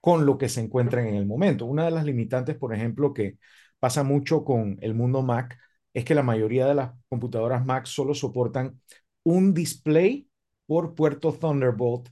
[0.00, 1.66] con lo que se encuentren en el momento.
[1.66, 3.38] Una de las limitantes, por ejemplo, que
[3.78, 5.58] pasa mucho con el mundo Mac,
[5.92, 8.80] es que la mayoría de las computadoras Mac solo soportan
[9.22, 10.28] un display
[10.66, 12.08] por puerto Thunderbolt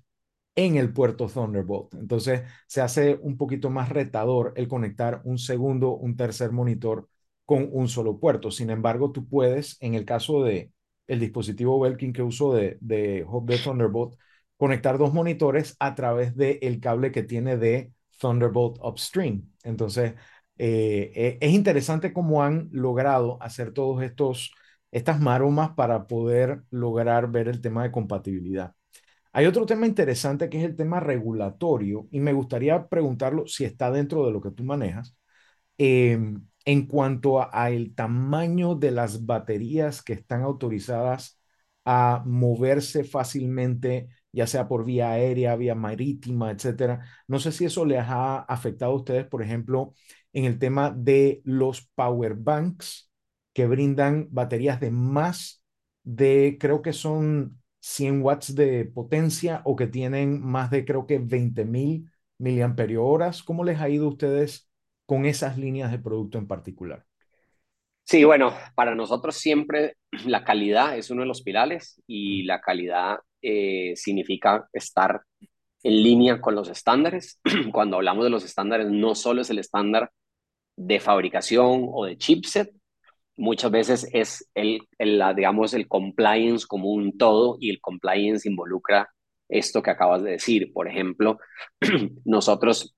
[0.54, 1.94] en el puerto Thunderbolt.
[1.94, 7.08] Entonces se hace un poquito más retador el conectar un segundo, un tercer monitor
[7.52, 8.50] con un solo puerto.
[8.50, 10.72] Sin embargo, tú puedes, en el caso de
[11.06, 14.14] el dispositivo Belkin que uso de, de de Thunderbolt,
[14.56, 19.50] conectar dos monitores a través del el cable que tiene de Thunderbolt Upstream.
[19.64, 20.14] Entonces,
[20.58, 24.52] eh, es interesante cómo han logrado hacer todos estos
[24.90, 28.74] estas maromas para poder lograr ver el tema de compatibilidad.
[29.32, 33.90] Hay otro tema interesante que es el tema regulatorio y me gustaría preguntarlo si está
[33.90, 35.16] dentro de lo que tú manejas.
[35.78, 41.38] Em, en cuanto a, el tamaño de las baterías que están autorizadas
[41.84, 47.04] a moverse fácilmente, ya sea por vía aérea, vía marítima, etcétera.
[47.26, 49.94] No sé si eso les ha afectado a ustedes, por ejemplo,
[50.32, 53.10] en el tema de los power banks
[53.52, 55.62] que brindan baterías de más
[56.04, 61.18] de, creo que son 100 watts de potencia o que tienen más de, creo que
[61.18, 64.68] 20 mil miliamperios ¿Cómo les ha ido a ustedes
[65.12, 67.04] con esas líneas de producto en particular?
[68.02, 73.18] Sí, bueno, para nosotros siempre la calidad es uno de los pilares y la calidad
[73.42, 75.20] eh, significa estar
[75.82, 77.38] en línea con los estándares.
[77.74, 80.10] Cuando hablamos de los estándares, no solo es el estándar
[80.76, 82.72] de fabricación o de chipset,
[83.36, 89.10] muchas veces es el, el, digamos, el compliance como un todo y el compliance involucra
[89.50, 90.72] esto que acabas de decir.
[90.72, 91.38] Por ejemplo,
[92.24, 92.96] nosotros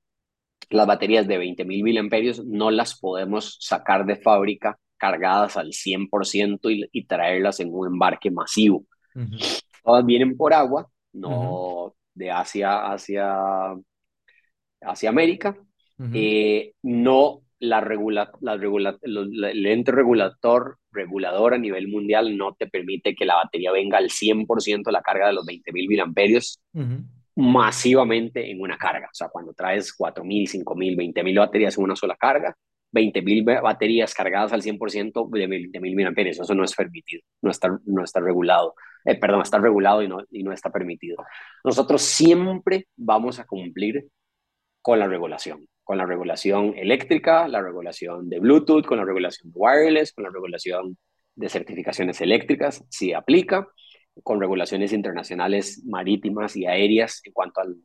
[0.71, 6.89] las baterías de 20.000 miliamperios no las podemos sacar de fábrica cargadas al 100% y,
[6.93, 8.87] y traerlas en un embarque masivo.
[9.85, 13.35] Todas vienen por agua, no de Asia hacia,
[14.81, 15.57] hacia América.
[16.13, 22.67] Eh, no la regula, la regula, el ente regulator, regulador a nivel mundial no te
[22.67, 26.61] permite que la batería venga al 100% de la carga de los 20.000 miliamperios
[27.37, 29.07] masivamente en una carga.
[29.07, 32.57] O sea, cuando traes 4.000, 5.000, 20.000 baterías en una sola carga,
[32.93, 36.39] 20.000 baterías cargadas al 100% de 20.000 miliamperios.
[36.39, 38.75] Eso no es permitido, no está, no está regulado.
[39.05, 41.17] Eh, perdón, está regulado y no, y no está permitido.
[41.65, 44.07] Nosotros siempre vamos a cumplir
[44.81, 50.13] con la regulación, con la regulación eléctrica, la regulación de Bluetooth, con la regulación wireless,
[50.13, 50.97] con la regulación
[51.35, 53.67] de certificaciones eléctricas, si aplica
[54.23, 57.77] con regulaciones internacionales marítimas y aéreas en cuanto al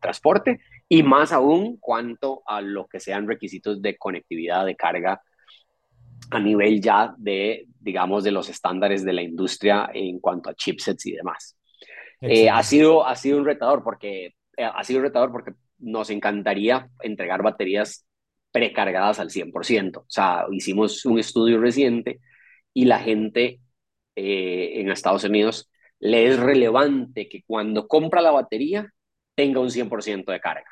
[0.00, 5.20] transporte y más aún cuanto a lo que sean requisitos de conectividad de carga
[6.30, 11.06] a nivel ya de, digamos, de los estándares de la industria en cuanto a chipsets
[11.06, 11.58] y demás.
[12.20, 16.10] Eh, ha, sido, ha sido un retador porque, eh, ha sido un retador porque nos
[16.10, 18.06] encantaría entregar baterías
[18.50, 19.98] precargadas al 100%.
[19.98, 22.20] O sea, hicimos un estudio reciente
[22.74, 23.60] y la gente
[24.18, 28.92] eh, en Estados Unidos, le es relevante que cuando compra la batería
[29.34, 30.66] tenga un 100% de carga.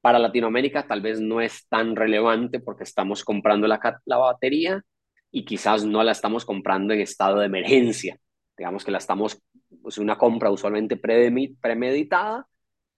[0.00, 4.82] Para Latinoamérica tal vez no es tan relevante porque estamos comprando la, la batería
[5.30, 8.18] y quizás no la estamos comprando en estado de emergencia.
[8.56, 9.42] Digamos que la estamos, es
[9.82, 12.46] pues, una compra usualmente premeditada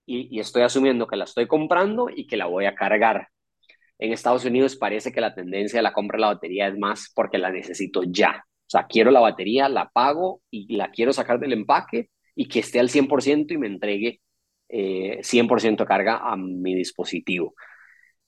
[0.07, 3.29] y, y estoy asumiendo que la estoy comprando y que la voy a cargar.
[3.99, 7.11] En Estados Unidos parece que la tendencia de la compra de la batería es más
[7.15, 8.45] porque la necesito ya.
[8.69, 12.59] O sea, quiero la batería, la pago y la quiero sacar del empaque y que
[12.59, 14.21] esté al 100% y me entregue
[14.69, 17.55] eh, 100% carga a mi dispositivo.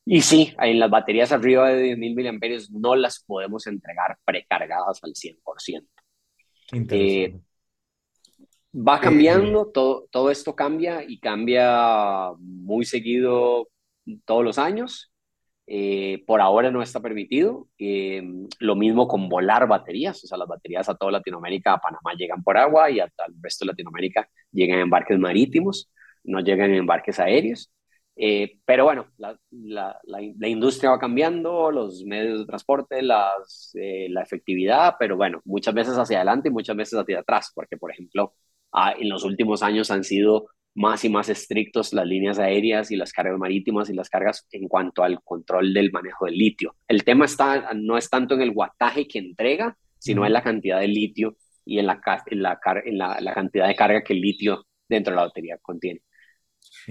[0.06, 5.12] Y sí, en las baterías arriba de 10.000 mAh no las podemos entregar precargadas al
[5.12, 5.86] 100%.
[6.72, 7.38] Eh,
[8.74, 13.68] va cambiando, todo, todo esto cambia y cambia muy seguido
[14.24, 15.09] todos los años.
[15.72, 17.68] Eh, por ahora no está permitido.
[17.78, 18.22] Eh,
[18.58, 22.42] lo mismo con volar baterías, o sea, las baterías a toda Latinoamérica, a Panamá llegan
[22.42, 25.88] por agua y al resto de Latinoamérica llegan en embarques marítimos,
[26.24, 27.72] no llegan en embarques aéreos.
[28.16, 29.96] Eh, pero bueno, la,
[30.48, 33.32] industria va cambiando, los medios de transporte, la
[34.20, 38.34] efectividad, pero bueno, muchas veces hacia adelante y muchas veces hacia atrás, porque por ejemplo,
[38.72, 40.48] ah, en los últimos años han sido
[40.80, 44.66] más y más estrictos las líneas aéreas y las cargas marítimas y las cargas en
[44.66, 46.74] cuanto al control del manejo del litio.
[46.88, 50.80] El tema está, no es tanto en el guataje que entrega, sino en la cantidad
[50.80, 54.64] de litio y en la, en la, en la, cantidad de carga que el litio
[54.88, 56.00] dentro de la batería contiene.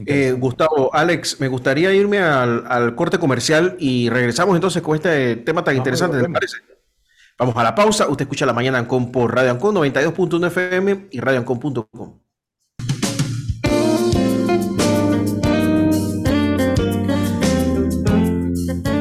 [0.05, 5.37] Eh, Gustavo, Alex, me gustaría irme al, al, corte comercial y regresamos entonces con este
[5.37, 6.57] tema tan interesante, ¿te parece?
[7.39, 8.07] Vamos a la pausa.
[8.07, 12.28] Usted escucha la mañana Ancon por Radio Ancon 92.1 FM y radioancon.com.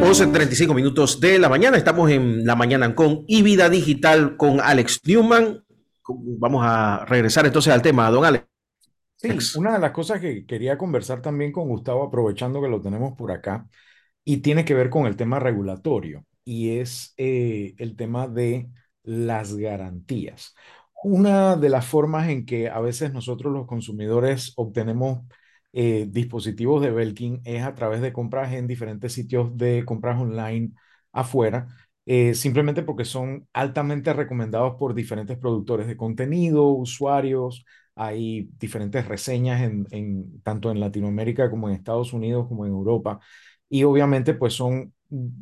[0.09, 1.77] 11.35 minutos de la mañana.
[1.77, 5.63] Estamos en la mañana con y vida digital con Alex Newman.
[6.09, 8.47] Vamos a regresar entonces al tema, don Alex.
[9.17, 13.19] Sí, una de las cosas que quería conversar también con Gustavo, aprovechando que lo tenemos
[13.19, 13.67] por acá,
[14.25, 18.71] y tiene que ver con el tema regulatorio, y es eh, el tema de
[19.03, 20.55] las garantías.
[21.05, 25.27] Una de las formas en que a veces nosotros los consumidores obtenemos
[25.73, 30.73] eh, dispositivos de Belkin es a través de compras en diferentes sitios de compras online
[31.13, 31.69] afuera,
[32.07, 39.63] eh, simplemente porque son altamente recomendados por diferentes productores de contenido, usuarios, hay diferentes reseñas
[39.63, 43.21] en, en, tanto en Latinoamérica como en Estados Unidos como en Europa
[43.69, 44.95] y obviamente pues son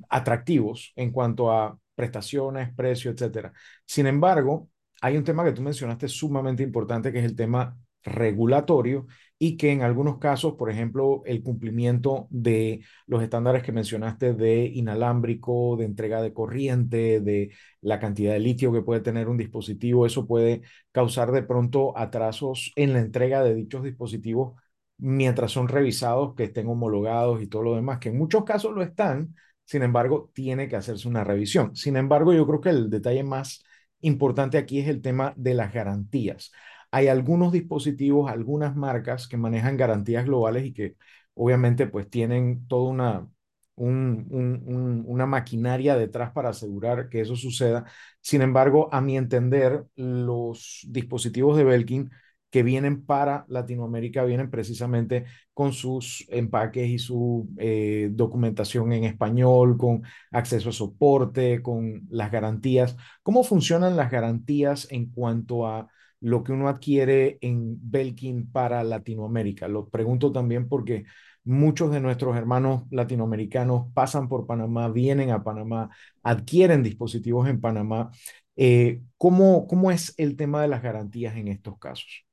[0.09, 3.53] atractivos en cuanto a prestaciones, precio, etcétera.
[3.85, 9.07] Sin embargo, hay un tema que tú mencionaste sumamente importante que es el tema regulatorio
[9.39, 14.65] y que en algunos casos, por ejemplo, el cumplimiento de los estándares que mencionaste de
[14.65, 20.07] inalámbrico, de entrega de corriente, de la cantidad de litio que puede tener un dispositivo,
[20.07, 24.55] eso puede causar de pronto atrasos en la entrega de dichos dispositivos
[24.99, 28.83] mientras son revisados, que estén homologados y todo lo demás, que en muchos casos lo
[28.83, 31.75] están, sin embargo, tiene que hacerse una revisión.
[31.77, 33.65] Sin embargo, yo creo que el detalle más
[34.01, 36.53] importante aquí es el tema de las garantías.
[36.97, 40.97] Hay algunos dispositivos, algunas marcas que manejan garantías globales y que
[41.35, 43.29] obviamente pues tienen toda una,
[43.75, 47.85] un, un, una maquinaria detrás para asegurar que eso suceda.
[48.23, 52.11] Sin embargo, a mi entender, los dispositivos de Belkin
[52.51, 59.77] que vienen para Latinoamérica vienen precisamente con sus empaques y su eh, documentación en español,
[59.77, 62.97] con acceso a soporte, con las garantías.
[63.23, 65.89] ¿Cómo funcionan las garantías en cuanto a
[66.21, 69.69] lo que uno adquiere en Belkin para Latinoamérica?
[69.69, 71.05] Lo pregunto también porque
[71.45, 75.91] muchos de nuestros hermanos latinoamericanos pasan por Panamá, vienen a Panamá,
[76.23, 78.11] adquieren dispositivos en Panamá.
[78.57, 82.25] Eh, ¿cómo, ¿Cómo es el tema de las garantías en estos casos?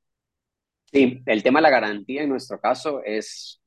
[0.90, 3.60] Sí, el tema de la garantía en nuestro caso es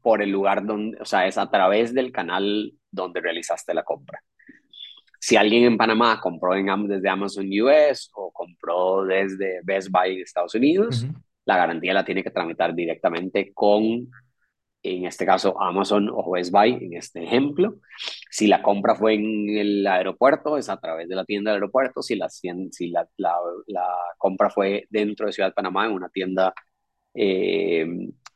[0.00, 4.22] por el lugar donde, o sea, es a través del canal donde realizaste la compra.
[5.26, 10.20] Si alguien en Panamá compró en, desde Amazon US o compró desde Best Buy en
[10.20, 11.04] Estados Unidos,
[11.44, 14.08] la garantía la tiene que tramitar directamente con
[14.84, 17.80] en este caso Amazon o Best Buy, en este ejemplo.
[18.30, 22.02] Si la compra fue en el aeropuerto, es a través de la tienda del aeropuerto.
[22.02, 23.34] Si la, si la, la,
[24.18, 26.54] compra fue dentro de Ciudad de Panamá, en una tienda
[27.14, 27.84] eh,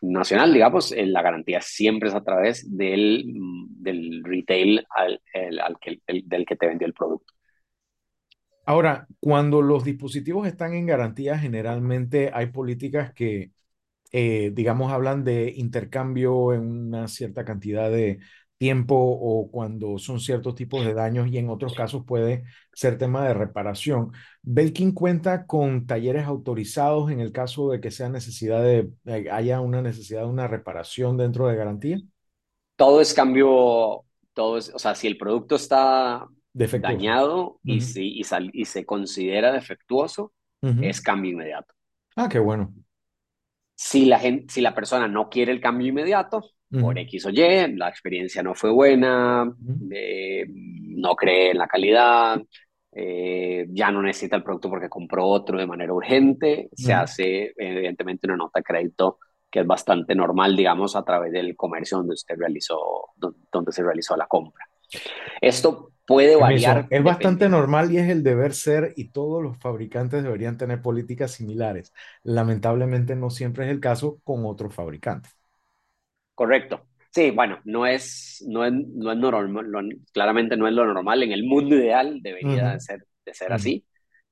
[0.00, 3.24] nacional, digamos, eh, la garantía siempre es a través del,
[3.68, 5.20] del retail al,
[5.62, 7.34] al que, del que te vendió el producto.
[8.66, 13.50] Ahora, cuando los dispositivos están en garantía, generalmente hay políticas que
[14.12, 18.20] eh, digamos, hablan de intercambio en una cierta cantidad de
[18.60, 22.44] tiempo o cuando son ciertos tipos de daños y en otros casos puede
[22.74, 24.12] ser tema de reparación.
[24.42, 28.90] Belkin cuenta con talleres autorizados en el caso de que sea necesidad de,
[29.32, 32.02] haya una necesidad de una reparación dentro de garantía.
[32.76, 38.22] Todo es cambio, todo es, o sea, si el producto está dañado y, si, y,
[38.52, 40.34] y, se considera defectuoso,
[40.82, 41.72] es cambio inmediato.
[42.14, 42.74] Ah, qué bueno.
[43.82, 46.44] Si la, gente, si la persona no quiere el cambio inmediato,
[46.78, 49.50] por X o Y, la experiencia no fue buena,
[49.90, 52.42] eh, no cree en la calidad,
[52.92, 58.26] eh, ya no necesita el producto porque compró otro de manera urgente, se hace evidentemente
[58.26, 59.18] una nota de crédito
[59.50, 62.78] que es bastante normal, digamos, a través del comercio donde usted realizó,
[63.16, 64.68] donde se realizó la compra.
[65.40, 66.86] Esto puede variar.
[66.90, 71.32] Es bastante normal y es el deber ser y todos los fabricantes deberían tener políticas
[71.32, 71.92] similares.
[72.22, 75.36] Lamentablemente no siempre es el caso con otros fabricantes.
[76.34, 76.86] Correcto.
[77.12, 81.22] Sí, bueno, no es, no es, no es normal, claramente no es lo normal.
[81.22, 83.84] En el mundo ideal debería de ser, de ser así.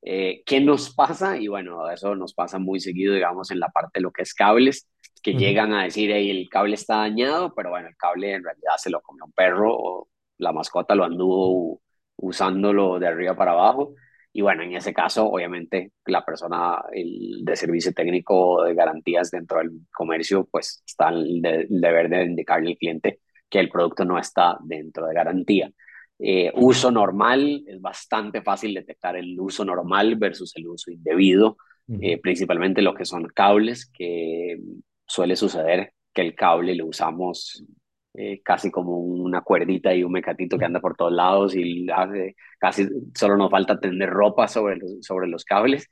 [0.03, 1.37] Eh, ¿Qué nos pasa?
[1.37, 4.33] Y bueno, eso nos pasa muy seguido, digamos, en la parte de lo que es
[4.33, 4.89] cables,
[5.23, 8.75] que llegan a decir, hey, el cable está dañado, pero bueno, el cable en realidad
[8.77, 11.81] se lo comió un perro o la mascota lo anduvo
[12.17, 13.95] usándolo de arriba para abajo.
[14.33, 19.59] Y bueno, en ese caso, obviamente, la persona el de servicio técnico de garantías dentro
[19.59, 24.59] del comercio, pues está el, deber de indicarle al cliente que el producto no está
[24.63, 25.71] dentro de garantía.
[26.19, 31.57] Eh, uso normal, es bastante fácil detectar el uso normal versus el uso indebido,
[32.01, 34.61] eh, principalmente lo que son cables, que
[35.07, 37.65] suele suceder que el cable lo usamos
[38.21, 41.87] eh, casi como una cuerdita y un mecatito que anda por todos lados y
[42.59, 45.89] casi solo nos falta tender ropa sobre los, sobre los cables.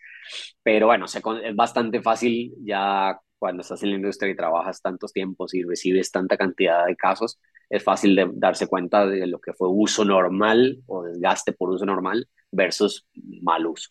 [0.61, 5.55] Pero bueno, es bastante fácil ya cuando estás en la industria y trabajas tantos tiempos
[5.55, 7.39] y recibes tanta cantidad de casos,
[7.71, 11.87] es fácil de darse cuenta de lo que fue uso normal o desgaste por uso
[11.87, 13.07] normal versus
[13.41, 13.91] mal uso.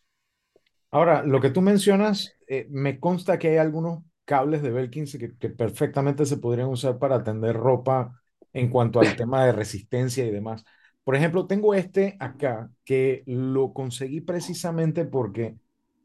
[0.91, 5.37] Ahora, lo que tú mencionas, eh, me consta que hay algunos cables de Belkin que,
[5.37, 8.21] que, perfectamente se podrían usar para tender ropa
[8.55, 10.65] en cuanto al tema de resistencia y demás.
[11.03, 15.57] Por ejemplo, tengo este acá que lo conseguí precisamente porque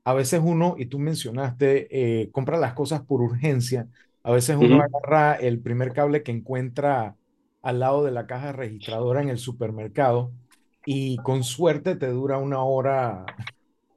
[0.05, 3.89] a veces uno, y tú mencionaste, eh, compra las cosas por urgencia.
[4.25, 7.17] A veces uno agarra el primer cable que encuentra
[7.63, 10.33] al lado de la caja registradora en el supermercado
[10.85, 13.25] y con suerte te dura una hora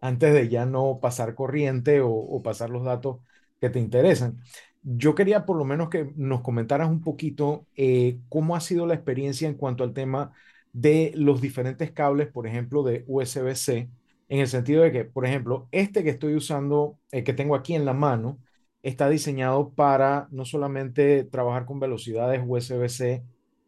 [0.01, 3.17] antes de ya no pasar corriente o, o pasar los datos
[3.59, 4.39] que te interesan.
[4.83, 8.95] Yo quería por lo menos que nos comentaras un poquito eh, cómo ha sido la
[8.95, 10.33] experiencia en cuanto al tema
[10.73, 13.89] de los diferentes cables, por ejemplo, de USB-C,
[14.29, 17.75] en el sentido de que, por ejemplo, este que estoy usando, el que tengo aquí
[17.75, 18.39] en la mano,
[18.81, 23.23] está diseñado para no solamente trabajar con velocidades USB-C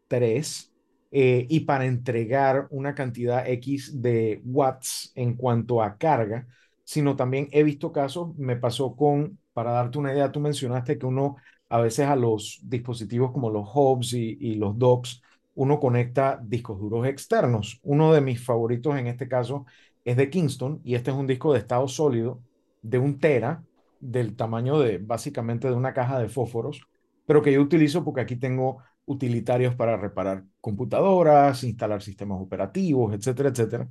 [0.08, 0.72] 3,
[1.12, 6.46] eh, y para entregar una cantidad X de watts en cuanto a carga,
[6.84, 11.06] sino también he visto casos, me pasó con, para darte una idea, tú mencionaste que
[11.06, 11.36] uno
[11.70, 15.22] a veces a los dispositivos como los hubs y, los docks,
[15.54, 17.80] uno conecta discos duros externos.
[17.82, 19.64] Uno de mis favoritos en este caso
[20.04, 22.42] es de Kingston y este es un disco de estado sólido
[22.82, 23.64] de un tera,
[23.98, 26.82] del tamaño de básicamente de una caja de fósforos,
[27.24, 33.48] pero que yo utilizo porque aquí tengo utilitarios para reparar computadoras, instalar sistemas operativos, etcétera,
[33.48, 33.88] etcétera.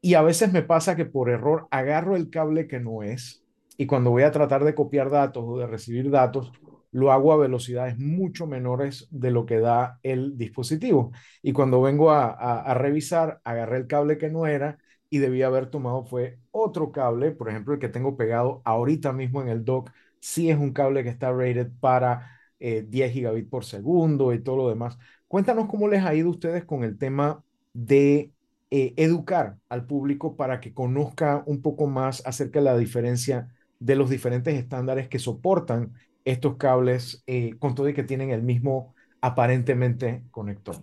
[0.00, 3.42] Y a veces me pasa que por error agarro el cable que no es
[3.76, 6.52] y cuando voy a tratar de copiar datos o de recibir datos,
[6.92, 11.12] lo hago a velocidades mucho menores de lo que da el dispositivo.
[11.42, 14.78] Y cuando vengo a, a, a revisar, agarré el cable que no era
[15.10, 19.42] y debía haber tomado fue otro cable, por ejemplo, el que tengo pegado ahorita mismo
[19.42, 23.64] en el dock, sí es un cable que está rated para eh, 10 gigabits por
[23.64, 24.98] segundo y todo lo demás.
[25.28, 28.32] Cuéntanos cómo les ha ido a ustedes con el tema de
[28.70, 33.48] eh, educar al público para que conozca un poco más acerca de la diferencia
[33.78, 35.92] de los diferentes estándares que soportan
[36.24, 40.76] estos cables eh, con todo y que tienen el mismo aparentemente conector.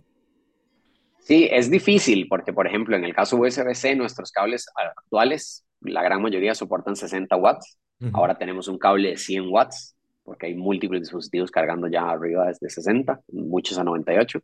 [1.20, 6.22] Sí, es difícil porque, por ejemplo, en el caso USB-C, nuestros cables actuales, la gran
[6.22, 7.78] mayoría soportan 60 watts.
[8.00, 8.12] Uh -huh.
[8.14, 12.70] Ahora tenemos un cable de 100 watts porque hay múltiples dispositivos cargando ya arriba desde
[12.70, 14.42] 60, muchos a 98.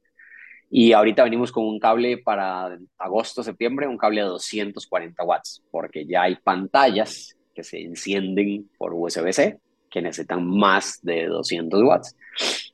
[0.69, 6.05] Y ahorita venimos con un cable para agosto, septiembre, un cable de 240 watts, porque
[6.05, 12.15] ya hay pantallas que se encienden por USB-C que necesitan más de 200 watts.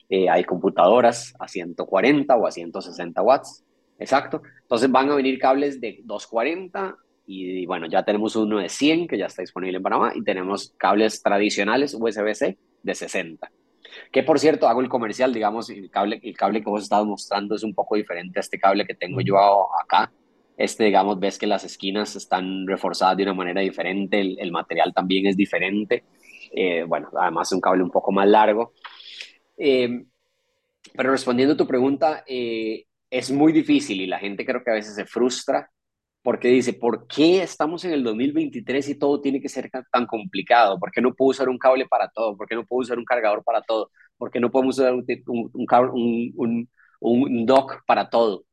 [0.10, 3.64] Eh, hay computadoras a 140 o a 160 watts,
[3.98, 4.44] exacto.
[4.62, 9.18] Entonces van a venir cables de 240 y bueno, ya tenemos uno de 100 que
[9.18, 13.52] ya está disponible en Panamá y tenemos cables tradicionales USB-C de 60.
[14.12, 17.56] Que por cierto, hago el comercial, digamos, el cable, el cable que vos estabas mostrando
[17.56, 19.36] es un poco diferente a este cable que tengo yo
[19.82, 20.12] acá.
[20.58, 24.94] Este, digamos, ves que las esquinas están reforzadas de una manera diferente, el, el material
[24.94, 26.04] también es diferente.
[26.52, 28.74] Eh, bueno, además un cable un poco más largo.
[29.58, 30.06] Eh,
[30.96, 34.74] pero respondiendo a tu pregunta, eh, es muy difícil y la gente creo que a
[34.76, 35.70] veces se frustra
[36.24, 40.80] porque dice, ¿por qué estamos en el 2023 y todo tiene que ser tan complicado?
[40.80, 42.36] ¿Por qué no puedo usar un cable para todo?
[42.38, 43.92] ¿Por qué no puedo usar un cargador para todo?
[44.18, 48.46] ¿Por qué no podemos usar un, un, un, un dock para todo?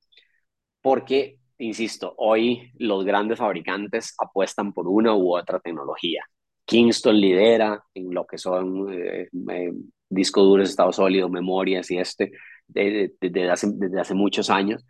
[0.83, 6.25] Porque, insisto, hoy los grandes fabricantes apuestan por una u otra tecnología.
[6.65, 9.73] Kingston lidera en lo que son eh, eh,
[10.09, 12.33] discos duros, estado sólido, memorias y este,
[12.67, 14.85] desde de, de hace, desde hace muchos años.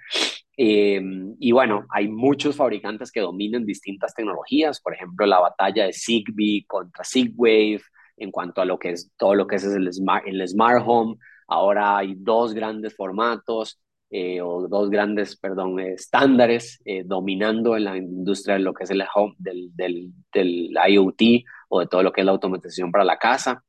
[0.57, 1.01] Eh,
[1.39, 6.65] y bueno, hay muchos fabricantes que dominan distintas tecnologías, por ejemplo, la batalla de Zigbee
[6.67, 7.81] contra Zigwave,
[8.17, 11.17] en cuanto a lo que es todo lo que es el smart, el smart home.
[11.49, 13.81] Ahora hay dos grandes formatos,
[14.15, 18.91] eh, o dos grandes, perdón, estándares eh, dominando en la industria de lo que es
[18.91, 23.05] el home, del, del, del IoT o de todo lo que es la automatización para
[23.05, 23.65] la casa.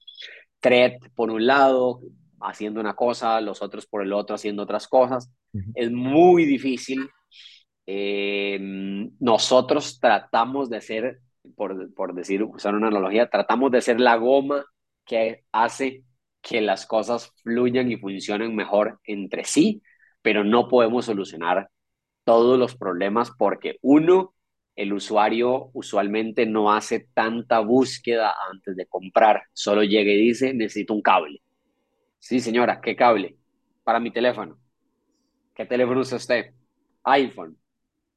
[0.59, 2.01] Thread, por un lado,
[2.41, 5.31] haciendo una cosa, los otros por el otro haciendo otras cosas.
[5.53, 5.71] Uh -huh.
[5.75, 7.09] Es muy difícil.
[7.87, 8.59] Eh,
[9.19, 11.19] nosotros tratamos de ser,
[11.55, 14.65] por, por decir, usar una analogía, tratamos de ser la goma
[15.05, 16.03] que hace
[16.41, 19.81] que las cosas fluyan y funcionen mejor entre sí,
[20.23, 21.69] pero no podemos solucionar
[22.25, 24.33] todos los problemas porque uno,
[24.75, 30.95] el usuario usualmente no hace tanta búsqueda antes de comprar, solo llega y dice, necesito
[30.95, 31.43] un cable
[32.23, 33.37] Sí, señora, ¿qué cable?
[33.83, 34.57] Para mi teléfono.
[35.53, 36.53] ¿Qué teléfono usa usted?
[37.03, 37.57] iPhone.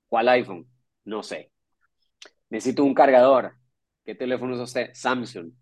[0.09, 0.67] ¿Cuál iPhone?
[1.05, 1.51] No sé.
[2.49, 3.57] Necesito un cargador.
[4.05, 4.91] ¿Qué teléfono usa usted?
[4.95, 5.53] Samsung.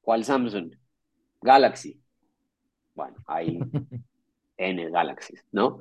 [0.00, 0.74] ¿Cuál Samsung?
[1.40, 2.02] Galaxy.
[2.96, 3.16] Bueno,
[4.58, 5.80] hay N Galaxies, ¿no?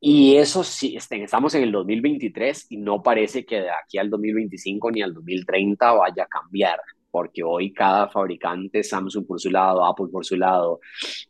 [0.00, 4.10] Y eso sí, este, estamos en el 2023 y no parece que de aquí al
[4.10, 6.80] 2025 ni al 2030 vaya a cambiar
[7.12, 10.80] porque hoy cada fabricante, Samsung por su lado, Apple por su lado,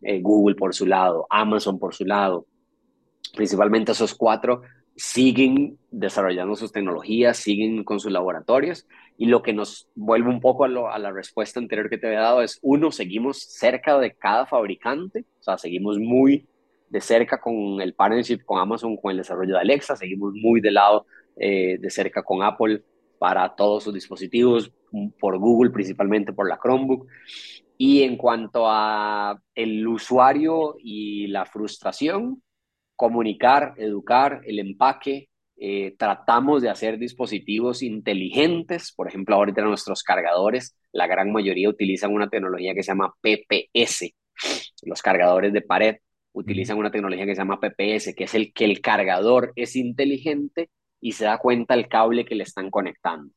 [0.00, 2.46] eh, Google por su lado, Amazon por su lado,
[3.34, 4.62] principalmente esos cuatro,
[5.02, 8.86] siguen desarrollando sus tecnologías, siguen con sus laboratorios
[9.18, 12.40] y lo que nos vuelve un poco a, la respuesta anterior que te había dado
[12.40, 16.46] es, uno, seguimos cerca de cada fabricante, o sea, seguimos muy
[16.88, 20.70] de cerca con el partnership con Amazon, con el desarrollo de Alexa, seguimos muy de
[20.70, 21.04] lado
[21.36, 22.84] eh, de cerca con Apple
[23.18, 24.72] para todos sus dispositivos,
[25.18, 27.08] por Google, principalmente por la Chromebook.
[27.76, 32.40] Y en cuanto a el usuario y la frustración,
[33.02, 40.76] comunicar, educar, el empaque, eh, tratamos de hacer dispositivos inteligentes, por ejemplo, ahorita nuestros cargadores,
[40.92, 44.14] la gran mayoría utilizan una tecnología que se llama PPS,
[44.82, 45.96] los cargadores de pared
[46.30, 50.70] utilizan una tecnología que se llama PPS, que es el que el cargador es inteligente
[51.00, 53.32] y se da cuenta el cable que le están conectando.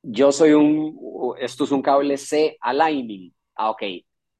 [0.00, 3.30] Yo soy un, esto es un cable C aligning.
[3.56, 3.82] Ah, ok.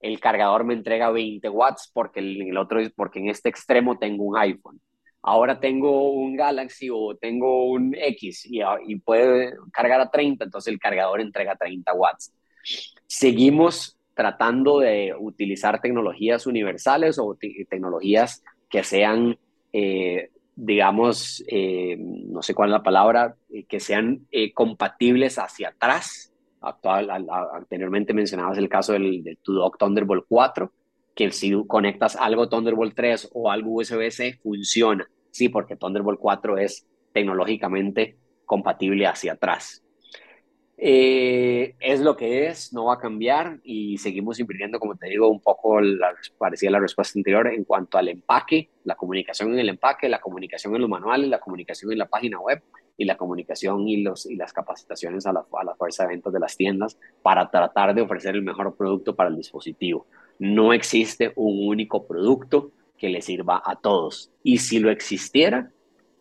[0.03, 4.37] El cargador me entrega 20 watts porque el, otro porque en este extremo tengo un
[4.37, 4.81] iPhone.
[5.23, 10.45] Ahora tengo un Galaxy o tengo un X y, ah, y puede cargar a 30,
[10.45, 12.35] entonces el cargador entrega 30 watts.
[13.07, 17.37] Seguimos tratando de utilizar tecnologías universales o
[17.69, 19.39] tecnologías que sean,
[19.73, 26.32] eh, digamos, eh, no sé cuál es la palabra, eh, que sean compatibles hacia atrás.
[26.63, 30.73] Actual, anteriormente mencionabas el caso del, del Dock Thunderbolt 4,
[31.15, 35.09] que si conectas algo Thunderbolt 3 o algo USB-C, funciona.
[35.31, 39.83] Sí, porque Thunderbolt 4 es tecnológicamente compatible hacia atrás.
[40.85, 45.29] Eh, es lo que es, no va a cambiar y seguimos invirtiendo, como te digo,
[45.29, 49.69] un poco la, parecía la respuesta anterior en cuanto al empaque, la comunicación en el
[49.69, 52.63] empaque, la comunicación en los manuales, la comunicación en la página web
[52.97, 56.33] y la comunicación y, los, y las capacitaciones a la, a la fuerza de ventas
[56.33, 60.07] de las tiendas para tratar de ofrecer el mejor producto para el dispositivo.
[60.39, 64.31] No existe un único producto que le sirva a todos.
[64.43, 65.73] Y si lo existiera,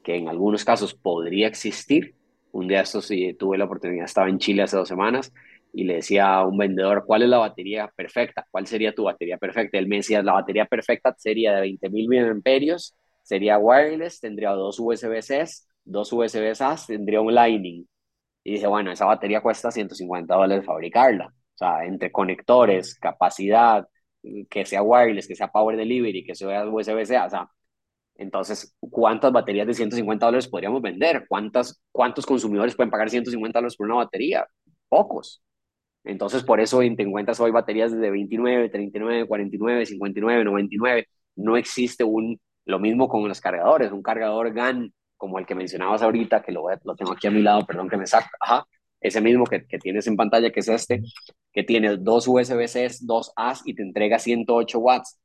[0.04, 2.16] que en algunos casos podría existir,
[2.52, 5.32] un día esto sí tuve la oportunidad, estaba en Chile hace dos semanas
[5.74, 8.46] y le decía a un vendedor, ¿cuál es la batería perfecta?
[8.52, 9.78] ¿Cuál sería tu batería perfecta?
[9.78, 12.78] Él me decía, la batería perfecta sería de 20.000 mAh,
[13.22, 15.46] sería wireless, tendría dos USB-C,
[15.84, 17.86] dos USB-A, tendría un Lightning.
[18.44, 21.28] Y dije, bueno, esa batería cuesta 150 dólares fabricarla.
[21.28, 23.88] O sea, entre conectores, capacidad,
[24.50, 27.50] que sea wireless, que sea power delivery, que sea USB-C, o sea,
[28.16, 31.26] entonces, ¿cuántas baterías de 150 dólares podríamos vender?
[31.28, 34.48] ¿Cuántas, ¿Cuántos consumidores pueden pagar 150 dólares por una batería?
[34.90, 35.44] Pocos.
[36.04, 41.08] Entonces, por eso te encuentras hoy baterías de 29, 39, 49, 59, 99.
[41.36, 46.02] No existe un, lo mismo con los cargadores, un cargador GAN como el que mencionabas
[46.02, 48.66] ahorita, que lo, lo tengo aquí a mi lado, perdón que me saca, ajá,
[49.00, 51.04] ese mismo que, que, tienes en pantalla, que es este,
[51.54, 55.20] que tiene dos USB-C, dos A's y te entrega 108 watts.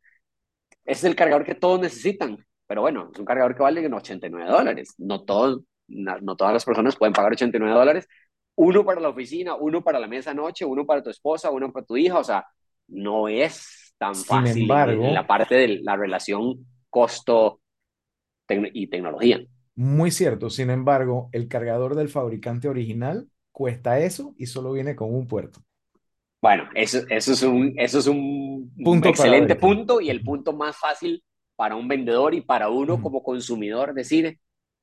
[0.84, 2.36] Ese es el cargador que todos necesitan.
[2.66, 4.94] Pero bueno, es un cargador que vale 89 dólares.
[4.98, 8.06] No, todos, no, todas las personas pueden pagar 89 dólares.
[8.54, 11.86] Uno para la oficina, uno para la mesa noche, uno para tu esposa, uno para
[11.86, 12.18] tu hija.
[12.18, 12.46] O sea,
[12.88, 17.62] no es tan fácil embargo, en la parte de la relación costo
[18.46, 19.40] y tecnología.
[19.76, 20.50] Muy cierto.
[20.50, 25.60] Sin embargo, el cargador del fabricante original cuesta eso y solo viene con un puerto.
[26.40, 30.76] Bueno, eso, eso es un, eso es un punto excelente punto y el punto más
[30.76, 31.22] fácil
[31.56, 34.38] para un vendedor y para uno como consumidor decir,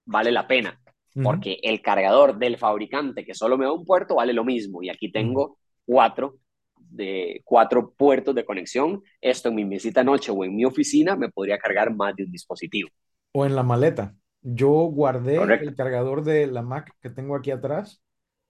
[0.06, 0.80] vale la pena,
[1.22, 4.90] porque el cargador del fabricante que solo me da un puerto vale lo mismo y
[4.90, 6.38] aquí tengo cuatro
[6.78, 9.02] de cuatro puertos de conexión.
[9.22, 12.32] Esto en mi mesita noche o en mi oficina me podría cargar más de un
[12.32, 12.90] dispositivo.
[13.32, 14.16] O en la maleta.
[14.44, 18.02] Yo guardé el cargador de la Mac que tengo aquí atrás,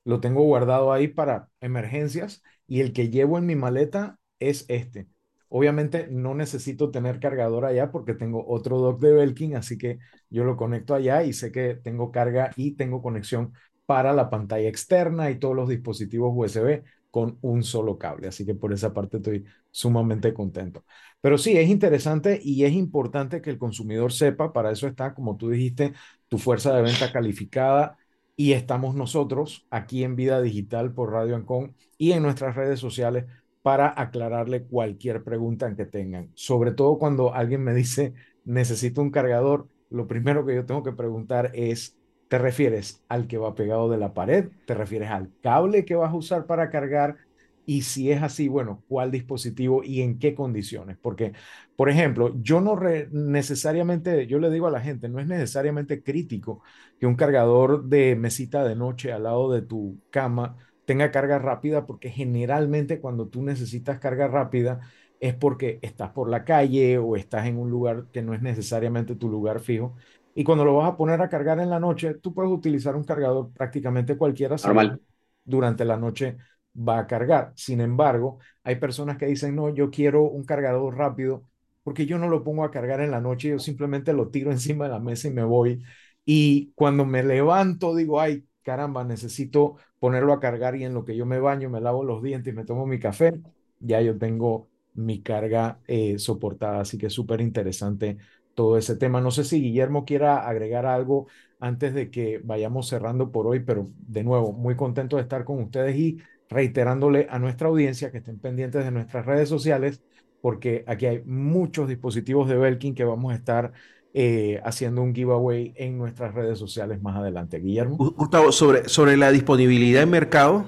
[0.04, 5.08] lo tengo guardado ahí para emergencias y el que llevo en mi maleta es este.
[5.50, 10.00] Obviamente no necesito tener cargador allá porque tengo otro dock de Belkin, así que
[10.32, 13.54] yo lo conecto allá y sé que tengo carga y tengo conexión
[13.86, 16.84] para la pantalla externa y todos los dispositivos USB
[17.14, 18.28] con un solo cable.
[18.28, 20.84] Así que por esa parte estoy sumamente contento.
[21.22, 25.38] Pero sí, es interesante y es importante que el consumidor sepa, para eso está, como
[25.38, 25.94] tú dijiste,
[26.28, 28.00] tu fuerza de venta calificada
[28.36, 33.26] y estamos nosotros aquí en Vida Digital por Radio Ancon y en nuestras redes sociales
[33.62, 36.32] para aclararle cualquier pregunta que tengan.
[36.34, 40.94] Sobre todo cuando alguien me dice, necesito un cargador, lo primero que yo tengo que
[40.94, 41.96] preguntar es,
[42.34, 44.50] ¿te refieres al que va pegado de la pared?
[44.66, 47.18] ¿Te refieres al cable que vas a usar para cargar?
[47.64, 50.98] Y si es así, bueno, ¿cuál dispositivo y en qué condiciones?
[51.00, 51.34] Porque,
[51.76, 52.76] por ejemplo, yo no
[53.12, 56.64] necesariamente, yo le digo a la gente, no es necesariamente crítico
[57.00, 61.86] que un cargador de mesita de noche al lado de tu cama tenga carga rápida,
[61.86, 64.80] porque generalmente cuando tú necesitas carga rápida
[65.20, 69.16] es porque estás por la calle o estás en un lugar que no es necesariamente
[69.16, 69.96] tu lugar fijo.
[70.36, 73.04] Y cuando lo vas a poner a cargar en la noche, tú puedes utilizar un
[73.04, 74.56] cargador prácticamente cualquiera.
[74.64, 75.00] Normal.
[75.46, 76.38] Durante la noche
[76.76, 77.52] va a cargar.
[77.56, 81.44] Sin embargo, hay personas que dicen, no, yo quiero un cargador rápido
[81.84, 84.86] porque yo no lo pongo a cargar en la noche, yo simplemente lo tiro encima
[84.86, 85.84] de la mesa y me voy.
[86.26, 91.16] Y cuando me levanto, digo, ay, caramba, necesito ponerlo a cargar y en lo que
[91.16, 93.40] yo me baño, me lavo los dientes y me tomo mi café,
[93.80, 96.82] ya yo tengo mi carga eh, soportada.
[96.82, 98.18] Así que súper interesante
[98.54, 99.22] todo ese tema.
[99.22, 101.28] No sé si Guillermo quiera agregar algo
[101.60, 105.62] antes de que vayamos cerrando por hoy, pero de nuevo, muy contento de estar con
[105.62, 106.18] ustedes y
[106.50, 110.02] reiterándole a nuestra audiencia que estén pendientes de nuestras redes sociales,
[110.42, 113.72] porque aquí hay muchos dispositivos de Belkin que vamos a estar
[114.14, 117.60] eh, haciendo un giveaway en nuestras redes sociales más adelante.
[117.60, 117.96] Guillermo.
[117.96, 120.66] Gustavo, sobre, sobre la disponibilidad en mercado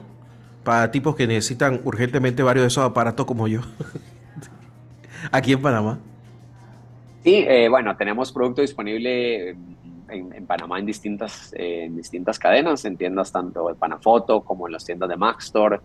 [0.63, 3.61] para tipos que necesitan urgentemente varios de esos aparatos como yo,
[5.31, 5.99] aquí en Panamá.
[7.25, 12.85] Sí, eh, bueno, tenemos producto disponible en, en Panamá en distintas, eh, en distintas cadenas,
[12.85, 15.79] en tiendas tanto de Panafoto como en las tiendas de Maxstore,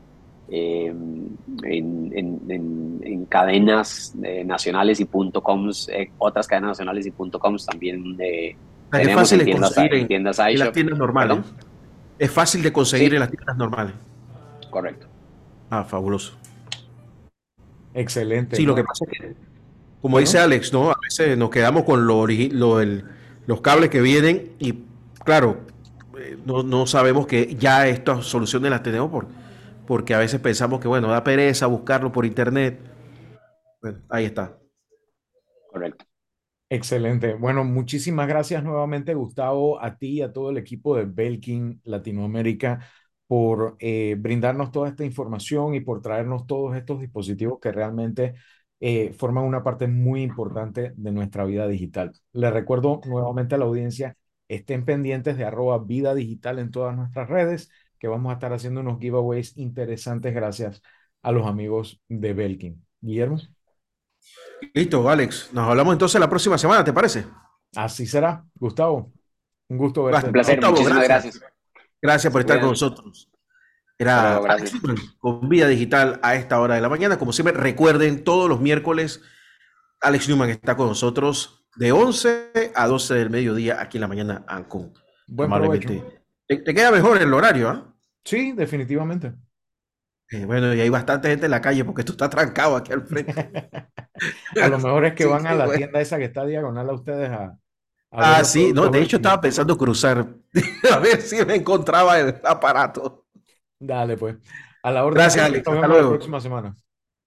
[0.50, 7.10] eh, en, en, en, cadenas eh, nacionales y punto .coms, eh, otras cadenas nacionales y
[7.10, 11.36] punto .coms también es fácil de tiendas, conseguir en, tiendas en las tiendas normales.
[11.38, 11.56] ¿Perdón?
[12.18, 13.14] Es fácil de conseguir sí.
[13.14, 13.94] en las tiendas normales.
[14.68, 15.06] Correcto.
[15.70, 16.34] Ah, fabuloso.
[17.94, 18.56] Excelente.
[18.56, 19.49] Sí, lo que pasa es que,
[20.00, 20.26] como bueno.
[20.26, 20.90] dice Alex, ¿no?
[20.90, 23.04] A veces nos quedamos con lo, lo el,
[23.46, 24.74] los cables que vienen y,
[25.24, 25.58] claro,
[26.44, 29.26] no, no sabemos que ya estas soluciones las tenemos por,
[29.86, 32.78] porque a veces pensamos que, bueno, da pereza buscarlo por internet.
[33.82, 34.56] Bueno, ahí está.
[35.70, 36.04] Correcto.
[36.68, 37.34] Excelente.
[37.34, 42.86] Bueno, muchísimas gracias nuevamente, Gustavo, a ti y a todo el equipo de Belkin Latinoamérica
[43.26, 48.34] por eh, brindarnos toda esta información y por traernos todos estos dispositivos que realmente
[48.80, 52.12] eh, forman una parte muy importante de nuestra vida digital.
[52.32, 54.16] Les recuerdo nuevamente a la audiencia,
[54.48, 58.80] estén pendientes de arroba vida digital en todas nuestras redes, que vamos a estar haciendo
[58.80, 60.82] unos giveaways interesantes gracias
[61.22, 62.84] a los amigos de Belkin.
[63.00, 63.38] Guillermo.
[64.74, 65.50] Listo, Alex.
[65.52, 67.26] Nos hablamos entonces la próxima semana, ¿te parece?
[67.76, 68.44] Así será.
[68.54, 69.12] Gustavo,
[69.68, 70.26] un gusto verte.
[70.26, 71.38] Un placer, Gustavo, muchísimas gracias.
[71.38, 71.58] Gracias,
[72.02, 72.62] gracias por estar Bien.
[72.62, 73.29] con nosotros.
[74.00, 74.72] Era Bueno, gracias.
[75.18, 77.18] con Vida Digital a esta hora de la mañana.
[77.18, 79.20] Como siempre, recuerden, todos los miércoles
[80.00, 84.44] Alex Newman está con nosotros de 11 a 12 del mediodía aquí en la mañana
[84.48, 84.92] Ancon.
[85.28, 85.80] Buen.
[86.46, 87.94] Te, te queda mejor el horario, ¿ah?
[88.24, 89.34] Sí, definitivamente.
[90.30, 93.02] Eh, bueno, y hay bastante gente en la calle porque tú estás trancado aquí al
[93.02, 93.32] frente.
[94.62, 95.78] A lo mejor es que Sí, van a la bueno.
[95.78, 97.58] tienda esa que está diagonal a ustedes a, a
[98.38, 100.26] Ah, sí, no, de hecho estaba pensando cruzar
[100.92, 103.26] a ver si me encontraba el aparato.
[103.80, 104.36] Dale, pues.
[104.82, 105.14] A la orden.
[105.20, 105.44] Gracias.
[105.44, 105.66] Alex.
[105.66, 106.10] Nos Hasta vemos la luego.
[106.10, 106.76] próxima semana.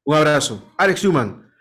[0.06, 0.74] Un abrazo.
[0.78, 1.52] Alex Newman,